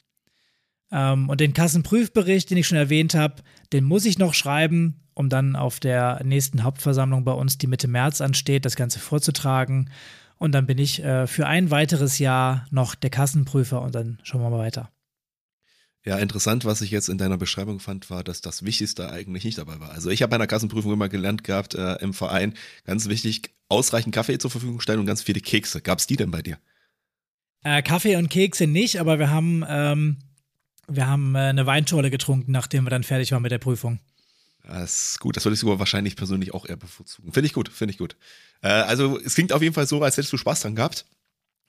Ähm, 0.91 1.29
und 1.29 1.39
den 1.39 1.53
Kassenprüfbericht, 1.53 2.49
den 2.49 2.57
ich 2.57 2.67
schon 2.67 2.77
erwähnt 2.77 3.13
habe, 3.13 3.43
den 3.71 3.83
muss 3.83 4.05
ich 4.05 4.17
noch 4.17 4.33
schreiben, 4.33 5.01
um 5.21 5.29
dann 5.29 5.55
auf 5.55 5.79
der 5.79 6.21
nächsten 6.23 6.63
Hauptversammlung 6.63 7.23
bei 7.23 7.31
uns, 7.31 7.57
die 7.57 7.67
Mitte 7.67 7.87
März 7.87 8.19
ansteht, 8.19 8.65
das 8.65 8.75
Ganze 8.75 8.99
vorzutragen. 8.99 9.89
Und 10.37 10.53
dann 10.53 10.65
bin 10.65 10.79
ich 10.79 11.03
äh, 11.03 11.27
für 11.27 11.45
ein 11.45 11.69
weiteres 11.69 12.17
Jahr 12.17 12.65
noch 12.71 12.95
der 12.95 13.11
Kassenprüfer 13.11 13.81
und 13.81 13.93
dann 13.93 14.19
schauen 14.23 14.41
wir 14.41 14.49
mal 14.49 14.57
weiter. 14.57 14.89
Ja, 16.03 16.17
interessant, 16.17 16.65
was 16.65 16.81
ich 16.81 16.89
jetzt 16.89 17.09
in 17.09 17.19
deiner 17.19 17.37
Beschreibung 17.37 17.79
fand, 17.79 18.09
war, 18.09 18.23
dass 18.23 18.41
das 18.41 18.65
Wichtigste 18.65 19.11
eigentlich 19.11 19.43
nicht 19.43 19.59
dabei 19.59 19.79
war. 19.79 19.91
Also 19.91 20.09
ich 20.09 20.23
habe 20.23 20.31
bei 20.31 20.37
einer 20.37 20.47
Kassenprüfung 20.47 20.91
immer 20.91 21.09
gelernt 21.09 21.43
gehabt 21.43 21.75
äh, 21.75 21.97
im 21.97 22.15
Verein, 22.15 22.55
ganz 22.85 23.07
wichtig, 23.07 23.53
ausreichend 23.69 24.15
Kaffee 24.15 24.39
zur 24.39 24.49
Verfügung 24.49 24.79
stellen 24.79 24.99
und 24.99 25.05
ganz 25.05 25.21
viele 25.21 25.41
Kekse. 25.41 25.79
Gab 25.79 25.99
es 25.99 26.07
die 26.07 26.15
denn 26.15 26.31
bei 26.31 26.41
dir? 26.41 26.57
Äh, 27.63 27.83
Kaffee 27.83 28.15
und 28.15 28.29
Kekse 28.29 28.65
nicht, 28.65 28.99
aber 28.99 29.19
wir 29.19 29.29
haben, 29.29 29.63
ähm, 29.69 30.17
wir 30.87 31.05
haben 31.05 31.35
äh, 31.35 31.39
eine 31.39 31.67
Weinschorle 31.67 32.09
getrunken, 32.09 32.51
nachdem 32.51 32.85
wir 32.85 32.89
dann 32.89 33.03
fertig 33.03 33.31
waren 33.31 33.43
mit 33.43 33.51
der 33.51 33.59
Prüfung. 33.59 33.99
Das 34.63 35.11
ist 35.11 35.19
gut, 35.19 35.35
das 35.35 35.45
würde 35.45 35.55
ich 35.55 35.59
sogar 35.59 35.79
wahrscheinlich 35.79 36.15
persönlich 36.15 36.53
auch 36.53 36.65
eher 36.65 36.77
bevorzugen. 36.77 37.33
Finde 37.33 37.47
ich 37.47 37.53
gut, 37.53 37.69
finde 37.69 37.91
ich 37.93 37.97
gut. 37.97 38.15
Äh, 38.61 38.69
also 38.69 39.19
es 39.19 39.35
klingt 39.35 39.53
auf 39.53 39.61
jeden 39.61 39.73
Fall 39.73 39.87
so, 39.87 40.01
als 40.03 40.17
hättest 40.17 40.33
du 40.33 40.37
Spaß 40.37 40.61
dran 40.61 40.75
gehabt 40.75 41.05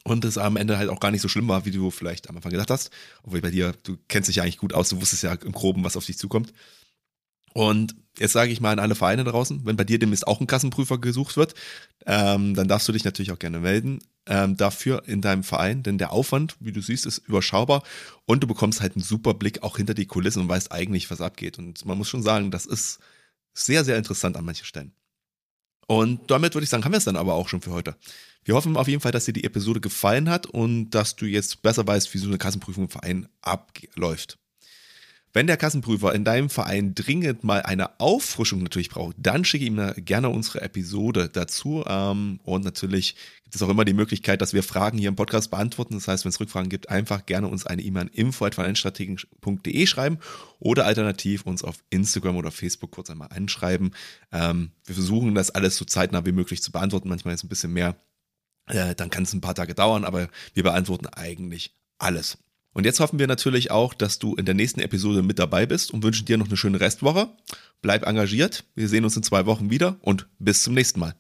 und 0.05 0.24
es 0.24 0.38
am 0.38 0.57
Ende 0.57 0.78
halt 0.78 0.90
auch 0.90 1.00
gar 1.00 1.11
nicht 1.11 1.22
so 1.22 1.28
schlimm 1.28 1.48
war, 1.48 1.64
wie 1.64 1.70
du 1.70 1.90
vielleicht 1.90 2.28
am 2.28 2.37
Anfang 2.37 2.52
gedacht 2.52 2.70
hast. 2.70 2.90
Obwohl 3.22 3.40
bei 3.40 3.50
dir, 3.50 3.74
du 3.83 3.96
kennst 4.09 4.28
dich 4.28 4.37
ja 4.37 4.42
eigentlich 4.42 4.59
gut 4.59 4.74
aus, 4.74 4.90
du 4.90 5.00
wusstest 5.00 5.22
ja 5.22 5.33
im 5.33 5.52
Groben, 5.52 5.85
was 5.85 5.96
auf 5.96 6.07
dich 6.07 6.18
zukommt. 6.18 6.52
Und 7.55 7.94
jetzt 8.18 8.33
sage 8.33 8.53
ich 8.53 8.61
mal 8.61 8.72
an 8.72 8.79
alle 8.79 8.94
Vereine 8.94 9.25
draußen, 9.25 9.64
wenn 9.64 9.77
bei 9.77 9.85
dir 9.85 9.98
demnächst 9.98 10.27
auch 10.27 10.40
ein 10.40 10.46
Kassenprüfer 10.46 10.98
gesucht 10.98 11.37
wird, 11.37 11.55
ähm, 12.07 12.55
dann 12.55 12.68
darfst 12.68 12.88
du 12.88 12.92
dich 12.92 13.05
natürlich 13.05 13.33
auch 13.33 13.38
gerne 13.38 13.61
melden 13.61 14.01
ähm, 14.27 14.57
dafür 14.57 15.03
in 15.07 15.20
deinem 15.20 15.42
Verein, 15.44 15.83
denn 15.83 15.98
der 15.98 16.12
Aufwand, 16.12 16.57
wie 16.61 16.72
du 16.72 16.81
siehst, 16.81 17.07
ist 17.07 17.18
überschaubar 17.18 17.83
und 18.27 18.42
du 18.42 18.46
bekommst 18.46 18.81
halt 18.81 18.94
einen 18.96 19.03
super 19.03 19.35
Blick 19.35 19.62
auch 19.62 19.77
hinter 19.77 19.94
die 19.94 20.07
Kulissen 20.07 20.42
und 20.42 20.48
weißt 20.48 20.70
eigentlich, 20.72 21.11
was 21.11 21.20
abgeht. 21.20 21.59
Und 21.59 21.85
man 21.85 21.98
muss 21.98 22.09
schon 22.09 22.22
sagen, 22.22 22.51
das 22.51 22.66
ist 22.66 23.01
Sehr, 23.55 23.85
sehr 23.85 23.98
interessant 23.98 24.37
an 24.37 24.44
manchen 24.44 24.64
Stellen. 24.66 24.92
Und 25.87 26.31
damit 26.31 26.55
würde 26.55 26.64
ich 26.64 26.70
sagen, 26.70 26.85
haben 26.85 26.92
wir 26.92 26.98
es 26.98 27.05
dann 27.05 27.16
aber 27.16 27.35
auch 27.35 27.48
schon 27.48 27.61
für 27.61 27.72
heute. 27.72 27.96
Wir 28.44 28.55
hoffen 28.55 28.77
auf 28.77 28.88
jeden 28.88 29.01
Fall, 29.03 29.12
dass 29.12 29.27
dir 29.27 29.33
die 29.35 29.44
Episode 29.44 29.81
gefallen 29.81 30.31
hat 30.31 30.46
und 30.46 30.90
dass 30.90 31.16
du 31.16 31.27
jetzt 31.27 31.62
besser 31.62 31.87
weißt, 31.87 32.12
wie 32.14 32.18
so 32.18 32.29
eine 32.29 32.38
Kassenprüfung 32.38 32.85
im 32.85 32.90
Verein 32.90 33.29
abläuft. 33.42 34.38
Wenn 35.35 35.47
der 35.47 35.57
Kassenprüfer 35.57 36.14
in 36.14 36.25
deinem 36.25 36.51
Verein 36.51 36.95
dringend 36.95 37.42
mal 37.42 37.62
eine 37.62 37.99
Auffrischung 38.01 38.62
natürlich 38.62 38.90
braucht, 38.90 39.16
dann 39.18 39.47
schicke 39.47 39.64
ihm 39.64 39.92
gerne 39.97 40.29
unsere 40.29 40.61
Episode 40.61 41.31
dazu. 41.31 41.85
Ähm, 41.87 42.38
und 42.42 42.64
natürlich 42.64 43.16
gibt 43.45 43.55
es 43.55 43.62
auch 43.62 43.71
immer 43.71 43.87
die 43.87 43.95
Möglichkeit, 43.95 44.42
dass 44.42 44.53
wir 44.53 44.62
Fragen 44.62 44.99
hier 44.99 45.09
im 45.09 45.16
Podcast 45.16 45.51
beantworten. 45.51 45.95
Das 45.95 46.07
heißt, 46.07 46.27
wenn 46.27 46.31
es 46.31 46.38
Rückfragen 46.38 46.68
gibt, 46.68 46.90
einfach 46.90 47.25
gerne 47.25 47.49
uns 47.49 47.64
eine 47.64 47.81
E-Mail 47.81 48.03
an 48.03 48.09
info.vereinstrategen.de 48.09 49.87
schreiben 49.87 50.18
oder 50.59 50.85
alternativ 50.85 51.47
uns 51.47 51.64
auf 51.64 51.77
Instagram 51.88 52.37
oder 52.37 52.51
Facebook 52.51 52.90
kurz 52.90 53.09
einmal 53.09 53.29
anschreiben. 53.31 53.95
Ähm, 54.33 54.73
wir 54.85 54.95
versuchen 54.95 55.35
das 55.35 55.51
alles 55.51 55.79
so 55.79 55.87
zeitnah 55.87 56.27
wie 56.27 56.33
möglich 56.33 56.62
zu 56.62 56.73
beantworten. 56.73 57.09
Manchmal 57.09 57.33
ist 57.33 57.40
es 57.40 57.45
ein 57.45 57.49
bisschen 57.49 57.73
mehr. 57.73 57.97
Äh, 58.66 58.95
dann 58.95 59.09
kann 59.09 59.23
es 59.23 59.33
ein 59.33 59.40
paar 59.40 59.55
Tage 59.55 59.75
dauern, 59.75 60.05
aber 60.05 60.29
wir 60.53 60.62
beantworten 60.62 61.07
eigentlich 61.07 61.75
alles. 61.99 62.37
Und 62.72 62.85
jetzt 62.85 63.00
hoffen 63.00 63.18
wir 63.18 63.26
natürlich 63.26 63.70
auch, 63.70 63.94
dass 63.94 64.18
du 64.18 64.35
in 64.35 64.46
der 64.46 64.54
nächsten 64.54 64.80
Episode 64.80 65.22
mit 65.22 65.38
dabei 65.38 65.66
bist 65.66 65.90
und 65.92 66.02
wünschen 66.02 66.24
dir 66.24 66.38
noch 66.38 66.46
eine 66.46 66.56
schöne 66.56 66.80
Restwoche. 66.80 67.30
Bleib 67.82 68.06
engagiert. 68.06 68.64
Wir 68.74 68.88
sehen 68.88 69.04
uns 69.04 69.16
in 69.16 69.22
zwei 69.22 69.46
Wochen 69.46 69.70
wieder 69.70 69.96
und 70.00 70.26
bis 70.38 70.62
zum 70.62 70.74
nächsten 70.74 71.00
Mal. 71.00 71.14